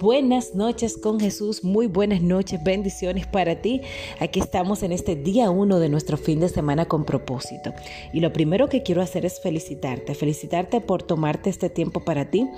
Buenas 0.00 0.54
noches 0.54 0.96
con 0.96 1.18
Jesús, 1.18 1.64
muy 1.64 1.88
buenas 1.88 2.22
noches, 2.22 2.62
bendiciones 2.62 3.26
para 3.26 3.60
ti. 3.60 3.80
Aquí 4.20 4.38
estamos 4.38 4.84
en 4.84 4.92
este 4.92 5.16
día 5.16 5.50
uno 5.50 5.80
de 5.80 5.88
nuestro 5.88 6.16
fin 6.16 6.38
de 6.38 6.48
semana 6.48 6.86
con 6.86 7.04
propósito. 7.04 7.74
Y 8.12 8.20
lo 8.20 8.32
primero 8.32 8.68
que 8.68 8.84
quiero 8.84 9.02
hacer 9.02 9.26
es 9.26 9.40
felicitarte, 9.40 10.14
felicitarte 10.14 10.80
por 10.80 11.02
tomarte 11.02 11.50
este 11.50 11.68
tiempo 11.68 12.04
para 12.04 12.30
ti, 12.30 12.48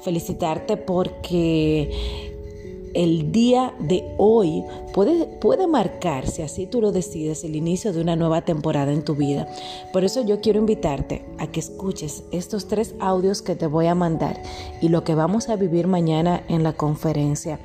felicitarte 0.00 0.78
porque 0.78 2.34
el 2.96 3.30
día 3.30 3.74
de 3.78 4.14
hoy 4.16 4.64
puede, 4.94 5.26
puede 5.26 5.66
marcar, 5.66 6.26
si 6.26 6.40
así 6.40 6.66
tú 6.66 6.80
lo 6.80 6.92
decides, 6.92 7.44
el 7.44 7.54
inicio 7.54 7.92
de 7.92 8.00
una 8.00 8.16
nueva 8.16 8.42
temporada 8.42 8.90
en 8.90 9.04
tu 9.04 9.14
vida. 9.14 9.46
Por 9.92 10.02
eso 10.02 10.24
yo 10.24 10.40
quiero 10.40 10.58
invitarte 10.58 11.26
a 11.38 11.46
que 11.46 11.60
escuches 11.60 12.24
estos 12.32 12.68
tres 12.68 12.94
audios 12.98 13.42
que 13.42 13.54
te 13.54 13.66
voy 13.66 13.86
a 13.86 13.94
mandar 13.94 14.42
y 14.80 14.88
lo 14.88 15.04
que 15.04 15.14
vamos 15.14 15.50
a 15.50 15.56
vivir 15.56 15.86
mañana 15.86 16.42
en 16.48 16.62
la 16.62 16.72
conferencia 16.72 17.60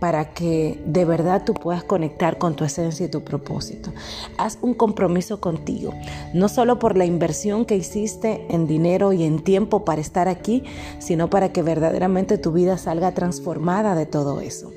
para 0.00 0.32
que 0.32 0.82
de 0.86 1.04
verdad 1.04 1.42
tú 1.44 1.54
puedas 1.54 1.84
conectar 1.84 2.38
con 2.38 2.56
tu 2.56 2.64
esencia 2.64 3.06
y 3.06 3.10
tu 3.10 3.22
propósito. 3.22 3.92
Haz 4.38 4.58
un 4.62 4.74
compromiso 4.74 5.40
contigo, 5.40 5.92
no 6.34 6.48
solo 6.48 6.78
por 6.78 6.96
la 6.96 7.04
inversión 7.04 7.66
que 7.66 7.76
hiciste 7.76 8.46
en 8.48 8.66
dinero 8.66 9.12
y 9.12 9.24
en 9.24 9.44
tiempo 9.44 9.84
para 9.84 10.00
estar 10.00 10.26
aquí, 10.26 10.64
sino 10.98 11.28
para 11.30 11.52
que 11.52 11.62
verdaderamente 11.62 12.38
tu 12.38 12.50
vida 12.50 12.78
salga 12.78 13.12
transformada 13.12 13.94
de 13.94 14.06
todo 14.06 14.40
eso. 14.40 14.72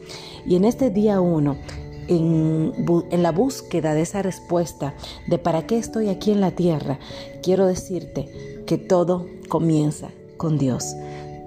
Y 0.45 0.57
en 0.57 0.65
este 0.65 0.89
día 0.89 1.21
uno, 1.21 1.55
en, 2.09 2.73
en, 3.09 3.23
la 3.23 3.31
búsqueda 3.31 3.93
de 3.93 4.01
esa 4.01 4.21
respuesta 4.21 4.93
de 5.27 5.37
para 5.37 5.65
qué 5.65 5.77
estoy 5.77 6.09
aquí 6.09 6.31
en 6.31 6.41
la 6.41 6.51
tierra, 6.51 6.99
quiero 7.41 7.65
decirte 7.65 8.29
que 8.67 8.77
todo 8.77 9.25
comienza 9.47 10.09
con 10.35 10.57
Dios. 10.57 10.95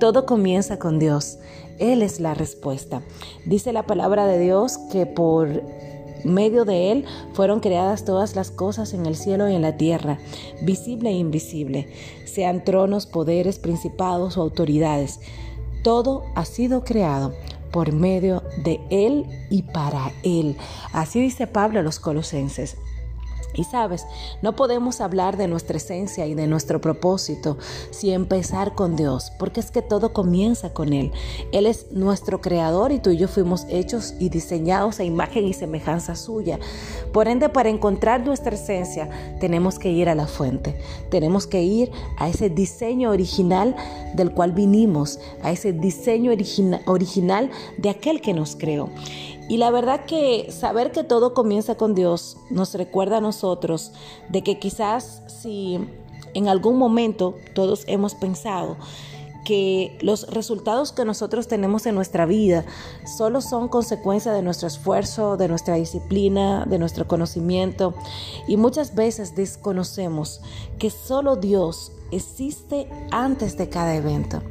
Todo 0.00 0.26
comienza 0.26 0.78
con 0.78 0.98
Dios. 0.98 1.38
Él 1.78 2.02
es 2.02 2.20
la 2.20 2.34
respuesta. 2.34 3.02
Dice 3.44 3.72
la 3.72 3.86
palabra 3.86 4.26
de 4.26 4.38
Dios 4.38 4.78
que 4.90 5.06
por 5.06 5.62
medio 6.24 6.64
de 6.64 6.92
Él 6.92 7.04
fueron 7.32 7.60
creadas 7.60 8.04
todas 8.04 8.34
las 8.34 8.50
cosas 8.50 8.94
en 8.94 9.06
el 9.06 9.16
cielo 9.16 9.48
y 9.48 9.54
en 9.54 9.62
la 9.62 9.76
tierra, 9.76 10.18
visible 10.62 11.10
e 11.10 11.14
invisible, 11.14 11.88
sean 12.24 12.64
tronos, 12.64 13.06
poderes, 13.06 13.58
principados 13.58 14.36
o 14.36 14.42
autoridades. 14.42 15.20
Todo 15.82 16.24
ha 16.34 16.44
sido 16.44 16.84
creado 16.84 17.32
por 17.70 17.92
medio 17.92 18.42
de 18.64 18.80
Él 18.90 19.26
y 19.50 19.62
para 19.62 20.12
Él. 20.22 20.56
Así 20.92 21.20
dice 21.20 21.46
Pablo 21.46 21.80
a 21.80 21.82
los 21.82 22.00
colosenses. 22.00 22.76
Y 23.56 23.64
sabes, 23.64 24.06
no 24.42 24.54
podemos 24.54 25.00
hablar 25.00 25.36
de 25.36 25.48
nuestra 25.48 25.78
esencia 25.78 26.26
y 26.26 26.34
de 26.34 26.46
nuestro 26.46 26.80
propósito 26.80 27.56
sin 27.90 28.12
empezar 28.12 28.74
con 28.74 28.96
Dios, 28.96 29.32
porque 29.38 29.60
es 29.60 29.70
que 29.70 29.82
todo 29.82 30.12
comienza 30.12 30.72
con 30.72 30.92
Él. 30.92 31.12
Él 31.52 31.66
es 31.66 31.90
nuestro 31.90 32.40
creador 32.40 32.92
y 32.92 32.98
tú 32.98 33.10
y 33.10 33.16
yo 33.16 33.28
fuimos 33.28 33.66
hechos 33.68 34.14
y 34.18 34.28
diseñados 34.28 35.00
a 35.00 35.04
imagen 35.04 35.46
y 35.46 35.54
semejanza 35.54 36.14
suya. 36.14 36.58
Por 37.12 37.28
ende, 37.28 37.48
para 37.48 37.70
encontrar 37.70 38.24
nuestra 38.24 38.54
esencia, 38.54 39.08
tenemos 39.40 39.78
que 39.78 39.90
ir 39.90 40.08
a 40.08 40.14
la 40.14 40.26
fuente, 40.26 40.78
tenemos 41.10 41.46
que 41.46 41.62
ir 41.62 41.90
a 42.18 42.28
ese 42.28 42.50
diseño 42.50 43.10
original 43.10 43.74
del 44.14 44.32
cual 44.32 44.52
vinimos, 44.52 45.18
a 45.42 45.50
ese 45.50 45.72
diseño 45.72 46.32
original 46.86 47.50
de 47.78 47.90
aquel 47.90 48.20
que 48.20 48.34
nos 48.34 48.56
creó. 48.56 48.90
Y 49.48 49.58
la 49.58 49.70
verdad 49.70 50.04
que 50.06 50.50
saber 50.50 50.92
que 50.92 51.04
todo 51.04 51.34
comienza 51.34 51.76
con 51.76 51.94
Dios 51.94 52.36
nos 52.50 52.74
recuerda 52.74 53.18
a 53.18 53.20
nosotros 53.20 53.92
de 54.28 54.42
que 54.42 54.58
quizás 54.58 55.22
si 55.28 55.78
en 56.34 56.48
algún 56.48 56.78
momento 56.78 57.34
todos 57.54 57.84
hemos 57.86 58.14
pensado 58.14 58.76
que 59.46 59.96
los 60.00 60.28
resultados 60.28 60.90
que 60.90 61.04
nosotros 61.04 61.46
tenemos 61.46 61.86
en 61.86 61.94
nuestra 61.94 62.26
vida 62.26 62.64
solo 63.16 63.40
son 63.40 63.68
consecuencia 63.68 64.32
de 64.32 64.42
nuestro 64.42 64.66
esfuerzo, 64.66 65.36
de 65.36 65.46
nuestra 65.46 65.76
disciplina, 65.76 66.66
de 66.66 66.80
nuestro 66.80 67.06
conocimiento 67.06 67.94
y 68.48 68.56
muchas 68.56 68.96
veces 68.96 69.36
desconocemos 69.36 70.40
que 70.80 70.90
solo 70.90 71.36
Dios 71.36 71.92
existe 72.10 72.88
antes 73.12 73.56
de 73.56 73.68
cada 73.68 73.94
evento, 73.94 74.42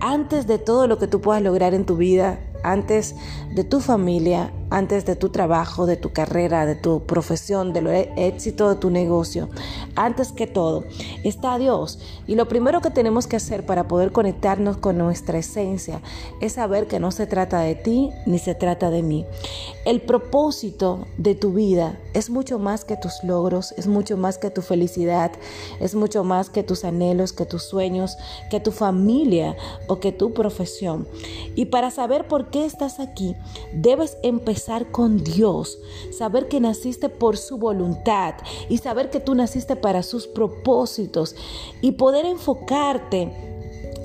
antes 0.00 0.46
de 0.46 0.58
todo 0.58 0.86
lo 0.86 0.98
que 0.98 1.08
tú 1.08 1.20
puedas 1.20 1.42
lograr 1.42 1.74
en 1.74 1.84
tu 1.84 1.96
vida, 1.96 2.38
antes 2.62 3.14
de 3.54 3.64
tu 3.64 3.80
familia, 3.80 4.52
antes 4.70 5.06
de 5.06 5.16
tu 5.16 5.30
trabajo, 5.30 5.86
de 5.86 5.96
tu 5.96 6.12
carrera, 6.12 6.66
de 6.66 6.74
tu 6.74 7.04
profesión, 7.04 7.72
del 7.72 7.86
éxito 7.86 8.68
de 8.68 8.76
tu 8.76 8.90
negocio. 8.90 9.48
Antes 9.96 10.32
que 10.32 10.46
todo, 10.46 10.84
está 11.24 11.58
Dios. 11.58 11.98
Y 12.26 12.34
lo 12.34 12.48
primero 12.48 12.80
que 12.80 12.90
tenemos 12.90 13.26
que 13.26 13.36
hacer 13.36 13.64
para 13.64 13.88
poder 13.88 14.12
conectarnos 14.12 14.76
con 14.76 14.98
nuestra 14.98 15.38
esencia 15.38 16.02
es 16.40 16.54
saber 16.54 16.86
que 16.86 17.00
no 17.00 17.10
se 17.10 17.26
trata 17.26 17.60
de 17.60 17.74
ti 17.74 18.10
ni 18.26 18.38
se 18.38 18.54
trata 18.54 18.90
de 18.90 19.02
mí. 19.02 19.24
El 19.84 20.02
propósito 20.02 21.06
de 21.16 21.34
tu 21.34 21.52
vida 21.52 21.98
es 22.12 22.28
mucho 22.28 22.58
más 22.58 22.84
que 22.84 22.96
tus 22.96 23.24
logros, 23.24 23.72
es 23.78 23.86
mucho 23.86 24.16
más 24.16 24.38
que 24.38 24.50
tu 24.50 24.60
felicidad, 24.60 25.32
es 25.80 25.94
mucho 25.94 26.24
más 26.24 26.50
que 26.50 26.62
tus 26.62 26.84
anhelos, 26.84 27.32
que 27.32 27.46
tus 27.46 27.62
sueños, 27.62 28.16
que 28.50 28.60
tu 28.60 28.70
familia 28.70 29.56
o 29.86 29.98
que 29.98 30.12
tu 30.12 30.34
profesión. 30.34 31.08
Y 31.54 31.66
para 31.66 31.90
saber 31.90 32.28
por 32.28 32.50
qué 32.50 32.66
estás 32.66 33.00
aquí, 33.00 33.34
debes 33.72 34.18
empezar 34.22 34.57
con 34.90 35.22
Dios, 35.24 35.78
saber 36.10 36.48
que 36.48 36.60
naciste 36.60 37.08
por 37.08 37.36
su 37.36 37.58
voluntad 37.58 38.34
y 38.68 38.78
saber 38.78 39.10
que 39.10 39.20
tú 39.20 39.34
naciste 39.34 39.76
para 39.76 40.02
sus 40.02 40.26
propósitos 40.26 41.36
y 41.80 41.92
poder 41.92 42.26
enfocarte 42.26 43.32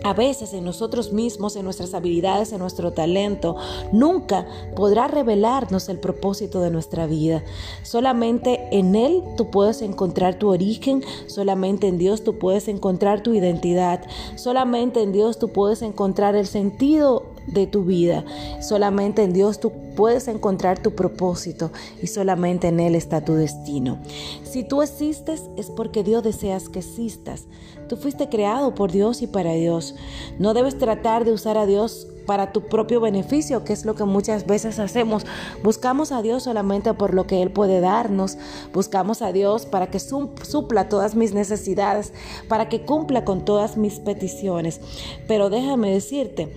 a 0.04 0.14
veces 0.14 0.54
en 0.54 0.66
nosotros 0.66 1.14
mismos, 1.14 1.56
en 1.56 1.64
nuestras 1.64 1.94
habilidades, 1.94 2.52
en 2.52 2.60
nuestro 2.60 2.92
talento, 2.92 3.56
nunca 3.94 4.46
podrá 4.76 5.08
revelarnos 5.08 5.88
el 5.88 5.98
propósito 5.98 6.60
de 6.60 6.72
nuestra 6.72 7.08
vida. 7.08 7.42
Solamente 7.84 8.68
en 8.72 8.96
Él 8.96 9.24
tú 9.38 9.50
puedes 9.50 9.82
encontrar 9.82 10.38
tu 10.38 10.50
origen, 10.50 11.04
solamente 11.28 11.88
en 11.88 11.98
Dios 11.98 12.24
tú 12.24 12.38
puedes 12.38 12.68
encontrar 12.68 13.24
tu 13.24 13.34
identidad, 13.34 14.02
solamente 14.36 15.02
en 15.02 15.14
Dios 15.14 15.40
tú 15.40 15.50
puedes 15.50 15.82
encontrar 15.82 16.36
el 16.36 16.48
sentido 16.48 17.33
de 17.48 17.68
tu 17.68 17.84
vida. 17.84 18.24
Solamente 18.62 19.24
en 19.24 19.34
Dios 19.34 19.60
tú 19.60 19.72
puedes 19.96 20.28
encontrar 20.28 20.82
tu 20.82 20.96
propósito 20.96 21.72
y 22.02 22.08
solamente 22.08 22.68
en 22.68 22.80
Él 22.80 22.96
está 22.96 23.24
tu 23.24 23.34
destino. 23.34 24.00
Si 24.44 24.64
tú 24.64 24.82
existes 24.82 25.50
es 25.58 25.70
porque 25.70 26.04
Dios 26.04 26.24
deseas 26.24 26.70
que 26.70 26.80
existas. 26.80 27.46
Tú 27.88 27.98
fuiste 27.98 28.30
creado 28.30 28.74
por 28.76 28.92
Dios 28.92 29.22
y 29.22 29.28
para 29.28 29.54
Dios. 29.54 29.96
No 30.40 30.54
debes 30.54 30.78
tratar 30.78 31.26
de 31.26 31.32
usar 31.32 31.58
a 31.58 31.66
Dios 31.66 32.08
para 32.26 32.52
tu 32.52 32.62
propio 32.62 33.02
beneficio, 33.02 33.64
que 33.64 33.74
es 33.74 33.86
lo 33.86 33.96
que 33.96 34.06
muchas 34.06 34.46
veces 34.46 34.80
hacemos. 34.80 35.26
Buscamos 35.62 36.12
a 36.12 36.22
Dios 36.22 36.44
solamente 36.44 36.94
por 36.94 37.14
lo 37.14 37.28
que 37.28 37.42
Él 37.42 37.52
puede 37.52 37.80
darnos. 37.82 38.38
Buscamos 38.74 39.22
a 39.22 39.32
Dios 39.32 39.66
para 39.66 39.88
que 39.88 40.00
supla 40.00 40.90
todas 40.90 41.16
mis 41.16 41.34
necesidades, 41.34 42.14
para 42.48 42.70
que 42.70 42.82
cumpla 42.82 43.26
con 43.26 43.46
todas 43.46 43.78
mis 43.78 44.00
peticiones. 44.00 44.80
Pero 45.28 45.50
déjame 45.50 45.92
decirte, 45.92 46.54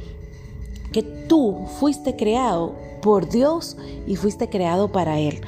que 0.92 1.02
tú 1.02 1.66
fuiste 1.78 2.16
creado 2.16 2.74
por 3.02 3.28
Dios 3.28 3.76
y 4.06 4.16
fuiste 4.16 4.48
creado 4.48 4.90
para 4.90 5.18
Él. 5.18 5.40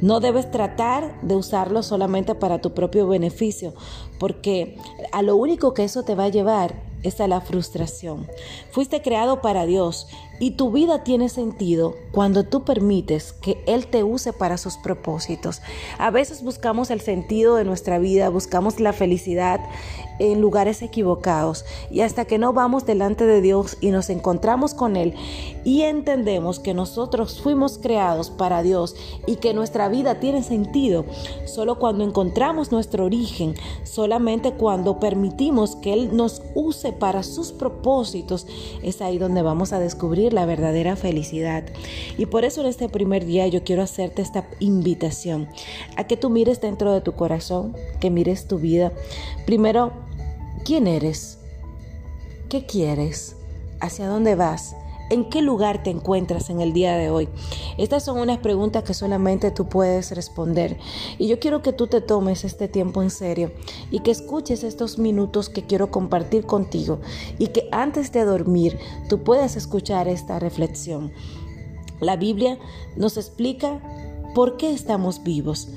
No 0.00 0.20
debes 0.20 0.50
tratar 0.50 1.20
de 1.22 1.34
usarlo 1.34 1.82
solamente 1.82 2.34
para 2.34 2.60
tu 2.60 2.72
propio 2.72 3.08
beneficio, 3.08 3.74
porque 4.18 4.76
a 5.10 5.22
lo 5.22 5.36
único 5.36 5.74
que 5.74 5.84
eso 5.84 6.04
te 6.04 6.14
va 6.14 6.24
a 6.24 6.28
llevar 6.28 6.74
es 7.02 7.20
a 7.20 7.28
la 7.28 7.40
frustración. 7.40 8.26
Fuiste 8.70 9.02
creado 9.02 9.40
para 9.40 9.66
Dios 9.66 10.06
y 10.40 10.52
tu 10.52 10.70
vida 10.70 11.04
tiene 11.04 11.28
sentido 11.28 11.96
cuando 12.12 12.44
tú 12.44 12.64
permites 12.64 13.32
que 13.32 13.62
Él 13.66 13.86
te 13.86 14.04
use 14.04 14.32
para 14.32 14.58
sus 14.58 14.76
propósitos. 14.76 15.60
A 15.98 16.10
veces 16.10 16.42
buscamos 16.42 16.90
el 16.90 17.00
sentido 17.00 17.56
de 17.56 17.64
nuestra 17.64 17.98
vida, 17.98 18.28
buscamos 18.28 18.80
la 18.80 18.92
felicidad 18.92 19.60
en 20.18 20.40
lugares 20.40 20.82
equivocados 20.82 21.64
y 21.90 22.00
hasta 22.00 22.24
que 22.24 22.38
no 22.38 22.52
vamos 22.52 22.86
delante 22.86 23.24
de 23.24 23.40
Dios 23.40 23.76
y 23.80 23.90
nos 23.90 24.10
encontramos 24.10 24.74
con 24.74 24.96
Él 24.96 25.14
y 25.64 25.82
entendemos 25.82 26.58
que 26.58 26.74
nosotros 26.74 27.40
fuimos 27.40 27.78
creados 27.78 28.30
para 28.30 28.62
Dios 28.62 28.96
y 29.26 29.36
que 29.36 29.54
nuestra 29.54 29.88
vida 29.88 30.18
tiene 30.18 30.42
sentido, 30.42 31.04
solo 31.46 31.78
cuando 31.78 32.04
encontramos 32.04 32.72
nuestro 32.72 33.04
origen, 33.04 33.54
solamente 33.84 34.52
cuando 34.52 34.98
permitimos 34.98 35.76
que 35.76 35.92
Él 35.92 36.16
nos 36.16 36.42
use 36.54 36.92
para 36.92 37.22
sus 37.22 37.52
propósitos, 37.52 38.46
es 38.82 39.00
ahí 39.00 39.18
donde 39.18 39.42
vamos 39.42 39.72
a 39.72 39.78
descubrir 39.78 40.27
la 40.32 40.46
verdadera 40.46 40.96
felicidad. 40.96 41.64
Y 42.16 42.26
por 42.26 42.44
eso 42.44 42.60
en 42.60 42.68
este 42.68 42.88
primer 42.88 43.24
día 43.24 43.46
yo 43.46 43.64
quiero 43.64 43.82
hacerte 43.82 44.22
esta 44.22 44.48
invitación 44.60 45.48
a 45.96 46.04
que 46.04 46.16
tú 46.16 46.30
mires 46.30 46.60
dentro 46.60 46.92
de 46.92 47.00
tu 47.00 47.12
corazón, 47.12 47.76
que 48.00 48.10
mires 48.10 48.46
tu 48.46 48.58
vida. 48.58 48.92
Primero, 49.46 49.92
¿quién 50.64 50.86
eres? 50.86 51.38
¿Qué 52.48 52.66
quieres? 52.66 53.36
¿Hacia 53.80 54.08
dónde 54.08 54.34
vas? 54.34 54.74
¿En 55.10 55.30
qué 55.30 55.40
lugar 55.40 55.82
te 55.82 55.88
encuentras 55.88 56.50
en 56.50 56.60
el 56.60 56.74
día 56.74 56.96
de 56.96 57.08
hoy? 57.08 57.28
Estas 57.78 58.04
son 58.04 58.18
unas 58.18 58.38
preguntas 58.38 58.84
que 58.84 58.92
solamente 58.92 59.50
tú 59.50 59.66
puedes 59.66 60.10
responder. 60.14 60.76
Y 61.16 61.28
yo 61.28 61.40
quiero 61.40 61.62
que 61.62 61.72
tú 61.72 61.86
te 61.86 62.02
tomes 62.02 62.44
este 62.44 62.68
tiempo 62.68 63.02
en 63.02 63.08
serio 63.08 63.52
y 63.90 64.00
que 64.00 64.10
escuches 64.10 64.64
estos 64.64 64.98
minutos 64.98 65.48
que 65.48 65.64
quiero 65.64 65.90
compartir 65.90 66.44
contigo 66.44 67.00
y 67.38 67.48
que 67.48 67.68
antes 67.72 68.12
de 68.12 68.24
dormir 68.24 68.78
tú 69.08 69.22
puedas 69.22 69.56
escuchar 69.56 70.08
esta 70.08 70.38
reflexión. 70.38 71.10
La 72.00 72.16
Biblia 72.16 72.58
nos 72.94 73.16
explica 73.16 73.80
por 74.34 74.58
qué 74.58 74.72
estamos 74.72 75.22
vivos, 75.22 75.68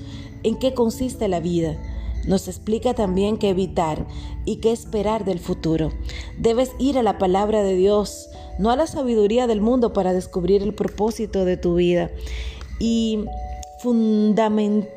en 0.44 0.60
qué 0.60 0.74
consiste 0.74 1.30
la 1.30 1.40
vida 1.40 1.78
nos 2.28 2.48
explica 2.48 2.94
también 2.94 3.38
qué 3.38 3.50
evitar 3.50 4.06
y 4.46 4.58
qué 4.58 4.72
esperar 4.72 5.26
del 5.26 5.40
futuro. 5.40 5.92
Debes 6.38 6.72
ir 6.80 6.98
a 6.98 7.04
la 7.04 7.18
palabra 7.18 7.64
de 7.64 7.76
Dios, 7.76 8.30
no 8.60 8.72
a 8.72 8.76
la 8.76 8.88
sabiduría 8.88 9.48
del 9.48 9.62
mundo 9.62 9.94
para 9.94 10.14
descubrir 10.14 10.62
el 10.64 10.74
propósito 10.74 11.46
de 11.46 11.58
tu 11.58 11.76
vida 11.76 12.12
y 12.80 13.26
fundamentar 13.82 14.88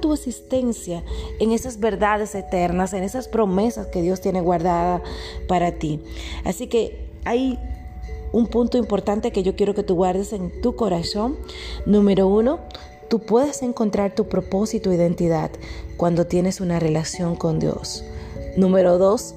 tu 0.00 0.12
existencia 0.12 1.02
en 1.40 1.52
esas 1.52 1.80
verdades 1.80 2.34
eternas, 2.34 2.92
en 2.92 3.02
esas 3.02 3.28
promesas 3.28 3.86
que 3.86 4.02
Dios 4.02 4.20
tiene 4.20 4.40
guardadas 4.40 5.02
para 5.48 5.72
ti. 5.72 6.00
Así 6.44 6.66
que 6.66 7.08
hay 7.24 7.58
un 8.32 8.46
punto 8.46 8.76
importante 8.76 9.32
que 9.32 9.42
yo 9.42 9.56
quiero 9.56 9.74
que 9.74 9.82
tú 9.82 9.94
guardes 9.94 10.32
en 10.32 10.60
tu 10.60 10.76
corazón. 10.76 11.36
Número 11.86 12.26
uno, 12.26 12.60
Tú 13.08 13.20
puedes 13.20 13.62
encontrar 13.62 14.14
tu 14.14 14.28
propósito 14.28 14.90
e 14.90 14.96
identidad 14.96 15.50
cuando 15.96 16.26
tienes 16.26 16.60
una 16.60 16.80
relación 16.80 17.36
con 17.36 17.58
Dios. 17.58 18.04
Número 18.56 18.98
dos, 18.98 19.34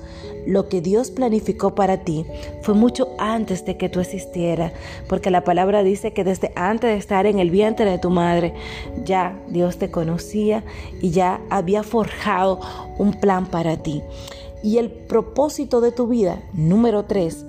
lo 0.48 0.70
que 0.70 0.82
Dios 0.82 1.12
planificó 1.12 1.76
para 1.76 2.04
ti 2.04 2.26
fue 2.62 2.74
mucho 2.74 3.10
antes 3.20 3.66
de 3.66 3.78
que 3.78 3.90
tú 3.90 4.00
existieras, 4.00 4.72
porque 5.08 5.30
la 5.30 5.44
palabra 5.44 5.84
dice 5.84 6.14
que 6.14 6.24
desde 6.24 6.52
antes 6.56 6.90
de 6.90 6.98
estar 6.98 7.26
en 7.26 7.38
el 7.38 7.52
vientre 7.52 7.86
de 7.86 8.00
tu 8.00 8.10
madre, 8.10 8.54
ya 9.04 9.40
Dios 9.50 9.78
te 9.78 9.92
conocía 9.92 10.64
y 11.02 11.12
ya 11.12 11.42
había 11.50 11.84
forjado 11.84 12.60
un 12.98 13.14
plan 13.14 13.46
para 13.46 13.78
ti. 13.78 14.02
Y 14.64 14.78
el 14.78 14.90
propósito 14.90 15.82
de 15.82 15.92
tu 15.92 16.08
vida, 16.08 16.42
número 16.54 17.06
tres, 17.06 17.46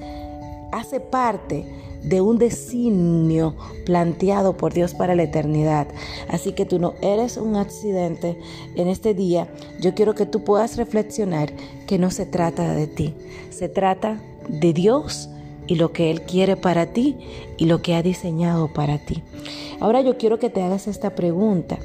hace 0.73 1.01
parte 1.01 1.65
de 2.03 2.21
un 2.21 2.39
designio 2.39 3.55
planteado 3.85 4.57
por 4.57 4.73
Dios 4.73 4.95
para 4.95 5.15
la 5.15 5.25
eternidad. 5.25 5.89
Así 6.29 6.53
que 6.53 6.65
tú 6.65 6.79
no 6.79 6.95
eres 7.03 7.37
un 7.37 7.57
accidente. 7.57 8.39
En 8.77 8.89
este 8.89 9.15
día 9.15 9.49
yo 9.81 9.95
quiero 9.95 10.15
que 10.15 10.27
tú 10.27 10.45
puedas 10.45 10.77
reflexionar 10.77 11.53
que 11.87 11.99
no 11.99 12.11
se 12.11 12.27
trata 12.27 12.75
de 12.75 12.87
ti, 12.87 13.15
se 13.51 13.69
trata 13.69 14.21
de 14.49 14.73
Dios 14.73 15.29
y 15.67 15.77
lo 15.77 15.93
que 15.93 16.11
Él 16.11 16.23
quiere 16.23 16.57
para 16.57 16.87
ti 16.87 17.17
y 17.57 17.67
lo 17.67 17.83
que 17.83 17.95
ha 17.95 18.03
diseñado 18.03 18.73
para 18.73 18.99
ti. 18.99 19.23
Ahora 19.79 20.01
yo 20.01 20.19
quiero 20.19 20.39
que 20.39 20.51
te 20.51 20.63
hagas 20.63 20.89
esta 20.89 21.15
pregunta. 21.15 21.79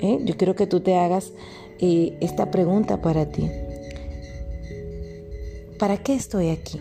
¿eh? 0.00 0.18
Yo 0.24 0.36
quiero 0.36 0.56
que 0.56 0.66
tú 0.66 0.80
te 0.80 0.96
hagas 0.96 1.32
eh, 1.78 2.16
esta 2.20 2.50
pregunta 2.50 3.00
para 3.02 3.26
ti. 3.26 3.50
¿Para 5.78 5.96
qué 5.98 6.14
estoy 6.14 6.48
aquí? 6.50 6.80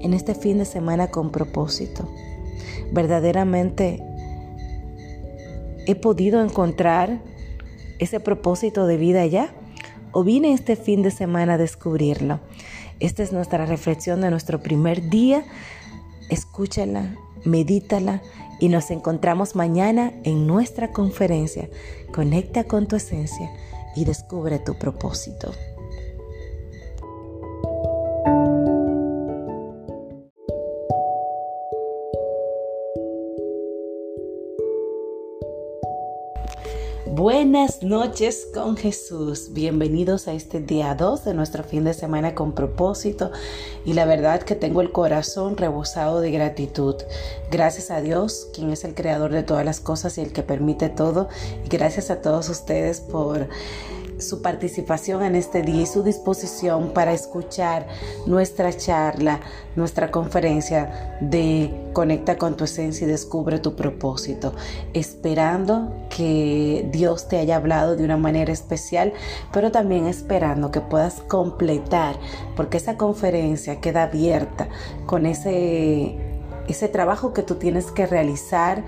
En 0.00 0.14
este 0.14 0.34
fin 0.34 0.58
de 0.58 0.64
semana 0.64 1.08
con 1.08 1.30
propósito. 1.30 2.08
Verdaderamente 2.92 4.02
he 5.86 5.94
podido 5.94 6.42
encontrar 6.42 7.20
ese 7.98 8.20
propósito 8.20 8.86
de 8.86 8.96
vida 8.96 9.26
ya 9.26 9.52
o 10.12 10.24
vine 10.24 10.52
este 10.52 10.76
fin 10.76 11.02
de 11.02 11.10
semana 11.10 11.54
a 11.54 11.58
descubrirlo. 11.58 12.40
Esta 13.00 13.22
es 13.22 13.32
nuestra 13.32 13.66
reflexión 13.66 14.20
de 14.20 14.30
nuestro 14.30 14.60
primer 14.60 15.08
día. 15.08 15.44
Escúchala, 16.30 17.16
medítala 17.44 18.22
y 18.58 18.68
nos 18.68 18.90
encontramos 18.90 19.54
mañana 19.54 20.12
en 20.24 20.46
nuestra 20.46 20.92
conferencia. 20.92 21.68
Conecta 22.12 22.64
con 22.64 22.86
tu 22.86 22.96
esencia 22.96 23.50
y 23.94 24.04
descubre 24.04 24.58
tu 24.58 24.74
propósito. 24.74 25.52
Buenas 37.18 37.82
noches 37.82 38.46
con 38.54 38.76
Jesús. 38.76 39.52
Bienvenidos 39.52 40.28
a 40.28 40.34
este 40.34 40.60
día 40.60 40.94
2 40.94 41.24
de 41.24 41.34
nuestro 41.34 41.64
fin 41.64 41.82
de 41.82 41.92
semana 41.92 42.36
con 42.36 42.52
propósito. 42.52 43.32
Y 43.84 43.94
la 43.94 44.04
verdad 44.04 44.42
que 44.42 44.54
tengo 44.54 44.82
el 44.82 44.92
corazón 44.92 45.56
rebosado 45.56 46.20
de 46.20 46.30
gratitud. 46.30 46.94
Gracias 47.50 47.90
a 47.90 48.00
Dios, 48.00 48.46
quien 48.54 48.70
es 48.70 48.84
el 48.84 48.94
creador 48.94 49.32
de 49.32 49.42
todas 49.42 49.64
las 49.64 49.80
cosas 49.80 50.16
y 50.16 50.20
el 50.20 50.32
que 50.32 50.44
permite 50.44 50.90
todo. 50.90 51.28
Y 51.64 51.68
gracias 51.68 52.12
a 52.12 52.22
todos 52.22 52.48
ustedes 52.50 53.00
por 53.00 53.48
su 54.18 54.42
participación 54.42 55.22
en 55.22 55.36
este 55.36 55.62
día 55.62 55.82
y 55.82 55.86
su 55.86 56.02
disposición 56.02 56.92
para 56.92 57.12
escuchar 57.12 57.86
nuestra 58.26 58.72
charla, 58.76 59.40
nuestra 59.76 60.10
conferencia 60.10 61.16
de 61.20 61.88
Conecta 61.92 62.38
con 62.38 62.56
tu 62.56 62.64
esencia 62.64 63.06
y 63.06 63.10
descubre 63.10 63.58
tu 63.58 63.74
propósito, 63.74 64.54
esperando 64.92 65.92
que 66.14 66.88
Dios 66.92 67.28
te 67.28 67.38
haya 67.38 67.56
hablado 67.56 67.96
de 67.96 68.04
una 68.04 68.16
manera 68.16 68.52
especial, 68.52 69.12
pero 69.52 69.72
también 69.72 70.06
esperando 70.06 70.70
que 70.70 70.80
puedas 70.80 71.20
completar, 71.22 72.16
porque 72.56 72.76
esa 72.76 72.96
conferencia 72.96 73.80
queda 73.80 74.04
abierta 74.04 74.68
con 75.06 75.26
ese, 75.26 76.18
ese 76.68 76.88
trabajo 76.88 77.32
que 77.32 77.42
tú 77.42 77.56
tienes 77.56 77.90
que 77.90 78.06
realizar 78.06 78.84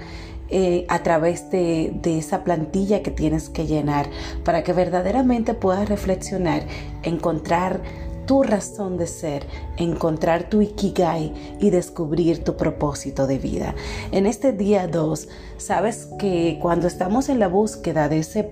eh, 0.51 0.85
a 0.89 1.03
través 1.03 1.51
de, 1.51 1.93
esa 2.05 2.45
plantilla 2.45 3.03
que 3.03 3.11
tienes 3.11 3.49
que 3.49 3.67
llenar 3.67 4.09
para 4.45 4.65
que 4.65 4.73
verdaderamente 4.73 5.55
puedas 5.55 5.89
reflexionar, 5.89 6.63
encontrar 7.03 7.81
tu 8.27 8.43
razón 8.43 8.97
de 8.97 9.07
ser, 9.07 9.47
encontrar 9.77 10.49
tu 10.49 10.61
ikigai 10.61 11.33
y 11.61 11.71
descubrir 11.71 12.45
tu 12.45 12.57
propósito 12.57 13.27
de 13.27 13.39
vida. 13.39 13.75
En 14.13 14.27
este 14.27 14.53
día 14.53 14.87
2, 14.87 15.29
sabes 15.57 16.09
que 16.19 16.59
cuando 16.61 16.87
estamos 16.87 17.29
en 17.29 17.39
la 17.39 17.49
búsqueda 17.49 18.09
de 18.09 18.19
ese 18.19 18.51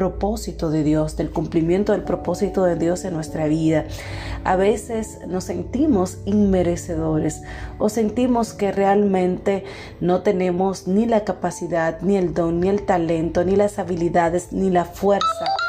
propósito 0.00 0.70
de 0.70 0.82
Dios, 0.82 1.18
del 1.18 1.28
cumplimiento 1.28 1.92
del 1.92 2.04
propósito 2.04 2.64
de 2.64 2.74
Dios 2.74 3.04
en 3.04 3.12
nuestra 3.12 3.48
vida. 3.48 3.84
A 4.44 4.56
veces 4.56 5.18
nos 5.28 5.44
sentimos 5.44 6.16
inmerecedores 6.24 7.42
o 7.76 7.90
sentimos 7.90 8.54
que 8.54 8.72
realmente 8.72 9.64
no 10.00 10.22
tenemos 10.22 10.88
ni 10.88 11.04
la 11.04 11.24
capacidad, 11.24 12.00
ni 12.00 12.16
el 12.16 12.32
don, 12.32 12.60
ni 12.60 12.70
el 12.70 12.86
talento, 12.86 13.44
ni 13.44 13.56
las 13.56 13.78
habilidades, 13.78 14.54
ni 14.54 14.70
la 14.70 14.86
fuerza 14.86 15.59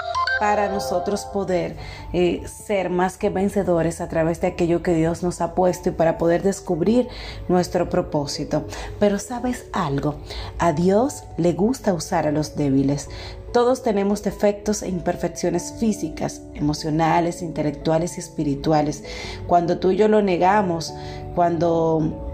para 0.42 0.70
nosotros 0.70 1.26
poder 1.26 1.76
eh, 2.14 2.42
ser 2.48 2.90
más 2.90 3.16
que 3.16 3.30
vencedores 3.30 4.02
a 4.02 4.10
través 4.10 4.42
de 4.42 4.48
aquello 4.48 4.82
que 4.82 4.96
Dios 4.96 5.22
nos 5.22 5.40
ha 5.40 5.54
puesto 5.54 5.90
y 5.90 5.92
para 5.92 6.18
poder 6.18 6.42
descubrir 6.42 7.08
nuestro 7.48 7.90
propósito. 7.90 8.66
Pero 9.00 9.20
sabes 9.20 9.68
algo, 9.72 10.16
a 10.58 10.74
Dios 10.74 11.26
le 11.38 11.54
gusta 11.54 11.94
usar 11.94 12.26
a 12.26 12.32
los 12.32 12.56
débiles. 12.56 13.08
Todos 13.54 13.84
tenemos 13.84 14.24
defectos 14.24 14.82
e 14.82 14.90
imperfecciones 14.90 15.76
físicas, 15.80 16.42
emocionales, 16.56 17.44
intelectuales 17.44 18.18
y 18.18 18.22
espirituales. 18.22 19.04
Cuando 19.46 19.78
tú 19.78 19.92
y 19.92 19.98
yo 19.98 20.08
lo 20.08 20.24
negamos, 20.24 20.92
cuando 21.36 22.31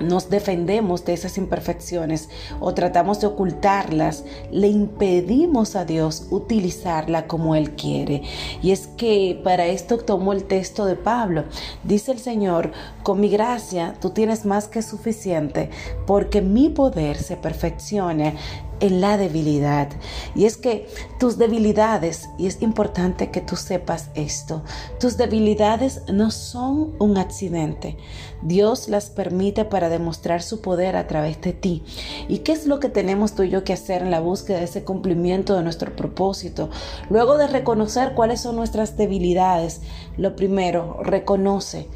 nos 0.00 0.30
defendemos 0.30 1.04
de 1.04 1.12
esas 1.12 1.38
imperfecciones 1.38 2.28
o 2.58 2.74
tratamos 2.74 3.20
de 3.20 3.26
ocultarlas, 3.26 4.24
le 4.50 4.68
impedimos 4.68 5.76
a 5.76 5.84
Dios 5.84 6.26
utilizarla 6.30 7.26
como 7.26 7.54
Él 7.54 7.72
quiere. 7.76 8.22
Y 8.62 8.72
es 8.72 8.86
que 8.86 9.40
para 9.44 9.66
esto 9.66 9.98
tomó 9.98 10.32
el 10.32 10.44
texto 10.44 10.86
de 10.86 10.96
Pablo. 10.96 11.44
Dice 11.84 12.12
el 12.12 12.18
Señor, 12.18 12.72
con 13.02 13.20
mi 13.20 13.28
gracia 13.28 13.94
tú 14.00 14.10
tienes 14.10 14.44
más 14.44 14.68
que 14.68 14.82
suficiente, 14.82 15.70
porque 16.06 16.42
mi 16.42 16.68
poder 16.68 17.16
se 17.16 17.36
perfecciona 17.36 18.34
en 18.80 19.00
la 19.00 19.16
debilidad. 19.16 19.88
Y 20.34 20.46
es 20.46 20.56
que 20.56 20.88
tus 21.18 21.38
debilidades, 21.38 22.28
y 22.38 22.46
es 22.46 22.60
importante 22.62 23.30
que 23.30 23.40
tú 23.40 23.56
sepas 23.56 24.10
esto, 24.14 24.62
tus 24.98 25.16
debilidades 25.16 26.02
no 26.12 26.30
son 26.30 26.94
un 26.98 27.18
accidente. 27.18 27.96
Dios 28.42 28.88
las 28.88 29.10
permite 29.10 29.64
para 29.64 29.88
demostrar 29.88 30.42
su 30.42 30.60
poder 30.60 30.96
a 30.96 31.06
través 31.06 31.40
de 31.42 31.52
ti. 31.52 31.82
¿Y 32.28 32.38
qué 32.38 32.52
es 32.52 32.66
lo 32.66 32.80
que 32.80 32.88
tenemos 32.88 33.34
tú 33.34 33.42
y 33.42 33.50
yo 33.50 33.64
que 33.64 33.74
hacer 33.74 34.02
en 34.02 34.10
la 34.10 34.20
búsqueda 34.20 34.58
de 34.58 34.64
ese 34.64 34.84
cumplimiento 34.84 35.54
de 35.54 35.62
nuestro 35.62 35.94
propósito? 35.94 36.70
Luego 37.10 37.36
de 37.36 37.46
reconocer 37.46 38.14
cuáles 38.14 38.40
son 38.40 38.56
nuestras 38.56 38.96
debilidades, 38.96 39.82
lo 40.16 40.36
primero, 40.36 40.98
reconoce 41.02 41.86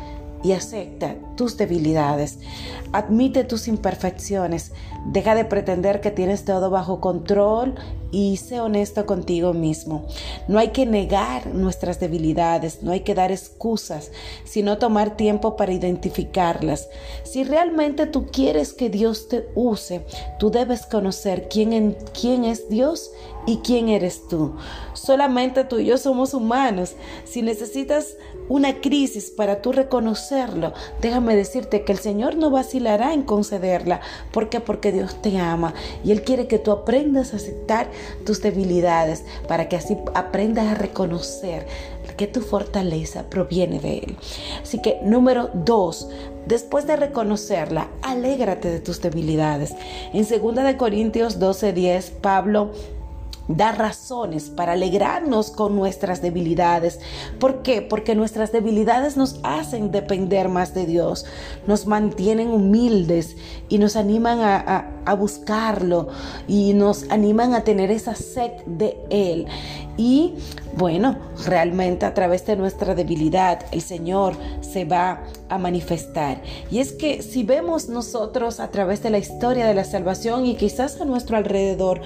y 0.45 0.53
acepta 0.53 1.17
tus 1.37 1.57
debilidades. 1.57 2.39
Admite 2.93 3.45
tus 3.45 3.67
imperfecciones 3.67 4.73
Deja 5.07 5.35
de 5.35 5.45
pretender 5.45 6.01
que 6.01 6.11
tienes 6.11 6.45
todo 6.45 6.71
bajo 6.71 7.01
control 7.01 7.75
y 8.15 8.37
sé 8.37 8.61
honesto 8.61 9.07
contigo 9.07 9.53
mismo. 9.53 10.07
No 10.47 10.61
hay 10.61 10.69
que 10.69 10.87
negar 10.87 11.49
nuestras 11.49 11.99
debilidades, 11.99 12.83
no 12.83 12.93
hay 12.93 13.01
que 13.01 13.15
dar 13.15 13.33
excusas, 13.33 14.13
sino 14.45 14.79
tomar 14.79 15.17
tiempo 15.17 15.57
para 15.57 15.73
identificarlas. 15.73 16.89
Si 17.25 17.43
realmente 17.43 18.07
tú 18.07 18.27
quieres 18.27 18.73
que 18.73 18.89
Dios 18.89 19.29
te 19.29 19.49
use, 19.57 20.07
tú 20.39 20.51
debes 20.51 20.87
conocer 20.87 21.49
quién, 21.49 21.73
es 22.45 22.69
Dios 22.69 23.11
y 23.47 23.59
quién 23.59 23.89
eres 23.89 24.29
tú. 24.29 24.55
Solamente 24.93 25.65
tú 25.65 25.81
y 25.81 25.87
yo 25.87 25.99
somos 25.99 26.35
humanos. 26.35 26.95
Si 27.25 27.43
necesitas 27.43 28.17
una 28.49 28.81
crisis 28.81 29.31
para 29.31 29.61
tú 29.61 29.73
reconocerlo, 29.73 30.73
déjame 31.01 31.35
decirte 31.35 31.83
que 31.85 31.93
el 31.93 31.99
Señor 31.99 32.37
no 32.37 32.51
vacilará 32.51 33.13
en 33.13 33.23
concederla. 33.23 34.01
¿Por 34.33 34.49
qué? 34.49 34.61
Porque 34.61 34.93
Dios 34.95 35.21
te 35.21 35.39
ama 35.39 35.75
y 36.03 36.13
Él 36.13 36.23
quiere 36.23 36.47
que 36.47 36.59
tú 36.59 36.73
aprendas 36.73 37.33
a 37.33 37.37
aceptar 37.37 37.89
tus 38.25 38.41
debilidades 38.41 39.25
para 39.47 39.69
que 39.69 39.77
así 39.77 39.97
aprendas 40.15 40.67
a 40.67 40.75
reconocer 40.75 41.67
que 42.17 42.27
tu 42.27 42.41
fortaleza 42.41 43.25
proviene 43.29 43.81
de 43.81 43.99
Él. 43.99 44.17
Así 44.63 44.81
que 44.81 45.01
número 45.03 45.51
dos, 45.53 46.09
Después 46.47 46.87
de 46.87 46.97
reconocerla, 46.97 47.89
alégrate 48.03 48.69
de 48.69 48.79
tus 48.79 49.01
debilidades. 49.01 49.75
En 50.13 50.27
2 50.29 50.55
de 50.57 50.77
Corintios 50.77 51.41
12:10, 51.41 52.11
Pablo 52.21 52.71
da 53.49 53.73
razones 53.73 54.51
para 54.51 54.73
alegrarnos 54.73 55.51
con 55.51 55.77
nuestras 55.77 56.23
debilidades. 56.23 57.01
¿Por 57.39 57.63
qué? 57.63 57.83
Porque 57.83 58.15
nuestras 58.15 58.53
debilidades 58.53 59.17
nos 59.17 59.41
hacen 59.43 59.91
depender 59.91 60.49
más 60.49 60.75
de 60.75 60.87
Dios, 60.87 61.27
nos 61.67 61.87
mantienen 61.87 62.49
humildes 62.49 63.37
y 63.69 63.79
nos 63.79 63.97
animan 63.97 64.41
a, 64.41 64.91
buscarlo 65.19 66.09
y 66.49 66.73
nos 66.73 67.11
animan 67.11 67.55
a 67.55 67.63
tener 67.63 67.91
esa 67.91 68.15
sed 68.15 68.53
de 68.67 68.97
Él. 69.11 69.47
Y 69.97 70.35
bueno, 70.77 71.17
realmente 71.47 72.05
a 72.05 72.15
través 72.15 72.45
de 72.47 72.57
nuestra 72.57 72.95
debilidad 72.95 73.65
el 73.71 73.81
Señor 73.81 74.35
se 74.61 74.85
va 74.85 75.23
a 75.49 75.59
manifestar. 75.59 76.43
Y 76.71 76.81
es 76.81 76.93
que 76.93 77.23
si 77.23 77.45
vemos 77.45 77.89
nosotros 77.89 78.59
a 78.59 78.71
través 78.71 79.03
de 79.03 79.11
la 79.11 79.19
historia 79.19 79.67
de 79.67 79.75
la 79.75 79.85
salvación 79.85 80.47
y 80.47 80.57
quizás 80.57 81.01
a 81.01 81.05
nuestro 81.05 81.37
alrededor, 81.37 82.01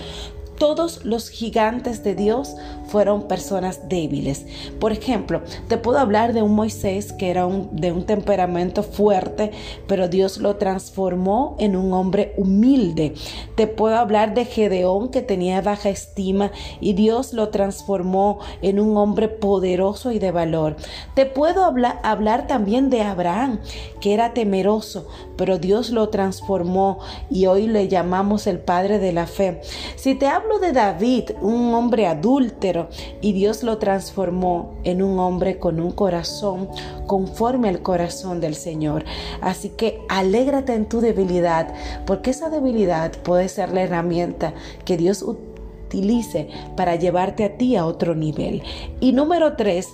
todos 0.59 1.05
los 1.05 1.29
gigantes 1.31 2.03
de 2.03 2.15
Dios 2.15 2.55
fueron 2.87 3.29
personas 3.29 3.89
débiles. 3.89 4.47
Por 4.81 4.93
ejemplo, 4.93 5.43
te 5.69 5.79
puedo 5.79 5.99
hablar 5.99 6.33
de 6.33 6.43
un 6.43 6.55
Moisés 6.55 7.13
que 7.13 7.31
era 7.31 7.47
de 7.73 7.93
un 7.93 8.05
temperamento 8.05 8.83
fuerte, 8.83 9.53
pero 9.87 10.09
Dios 10.09 10.39
lo 10.39 10.57
transformó 10.57 11.57
en 11.59 11.77
un 11.77 11.93
hombre 11.93 12.35
humilde. 12.37 13.15
Te 13.55 13.67
puedo 13.67 13.97
hablar 13.97 14.35
de 14.35 14.45
Gedeón 14.45 15.11
que 15.11 15.23
tenía 15.23 15.61
baja 15.61 15.91
estima 15.91 16.51
y 16.81 16.95
Dios 16.95 17.33
lo 17.33 17.51
transformó 17.51 18.39
en 18.63 18.81
un 18.81 18.97
hombre 18.97 19.29
poderoso 19.29 20.13
y 20.13 20.19
de 20.19 20.33
valor. 20.33 20.77
Te 21.15 21.27
puedo 21.27 21.65
hablar, 21.65 22.47
también 22.47 22.91
de 22.91 23.03
Abraham 23.03 23.61
que 24.01 24.15
era 24.15 24.33
temeroso, 24.33 25.07
pero 25.37 25.59
Dios 25.59 25.91
lo 25.91 26.09
transformó 26.09 26.99
y 27.31 27.47
hoy 27.47 27.67
le 27.67 27.89
llamamos 27.89 28.47
el 28.47 28.59
padre 28.59 28.99
de 28.99 29.13
la 29.13 29.27
fe. 29.27 29.61
Si 29.97 30.15
te 30.15 30.27
hablo 30.27 30.48
de 30.57 30.73
David, 30.73 31.33
un 31.43 31.75
hombre 31.75 32.07
adúltero, 32.07 32.89
y 33.21 33.33
Dios 33.33 33.63
lo 33.63 33.77
transformó 33.77 34.75
en 34.85 35.03
un 35.03 35.19
hombre 35.19 35.59
con 35.59 35.79
un 35.79 35.93
corazón 35.93 36.71
conforme 37.07 37.69
al 37.69 37.83
corazón 37.83 38.41
del 38.41 38.55
Señor. 38.55 39.05
Así 39.43 39.69
que 39.69 40.01
alégrate 40.09 40.75
en 40.75 40.89
tu 40.89 41.01
debilidad, 41.01 41.75
porque 42.07 42.31
esa 42.31 42.49
debilidad 42.49 43.13
puede 43.23 43.49
ser 43.49 43.73
la 43.73 43.83
herramienta 43.83 44.55
que 44.85 44.97
Dios 44.97 45.23
utilice 45.23 46.49
para 46.77 46.97
llevarte 46.97 47.45
a 47.45 47.57
ti 47.57 47.77
a 47.77 47.85
otro 47.85 48.15
nivel. 48.15 48.63
Y 49.01 49.13
número 49.13 49.57
tres, 49.57 49.89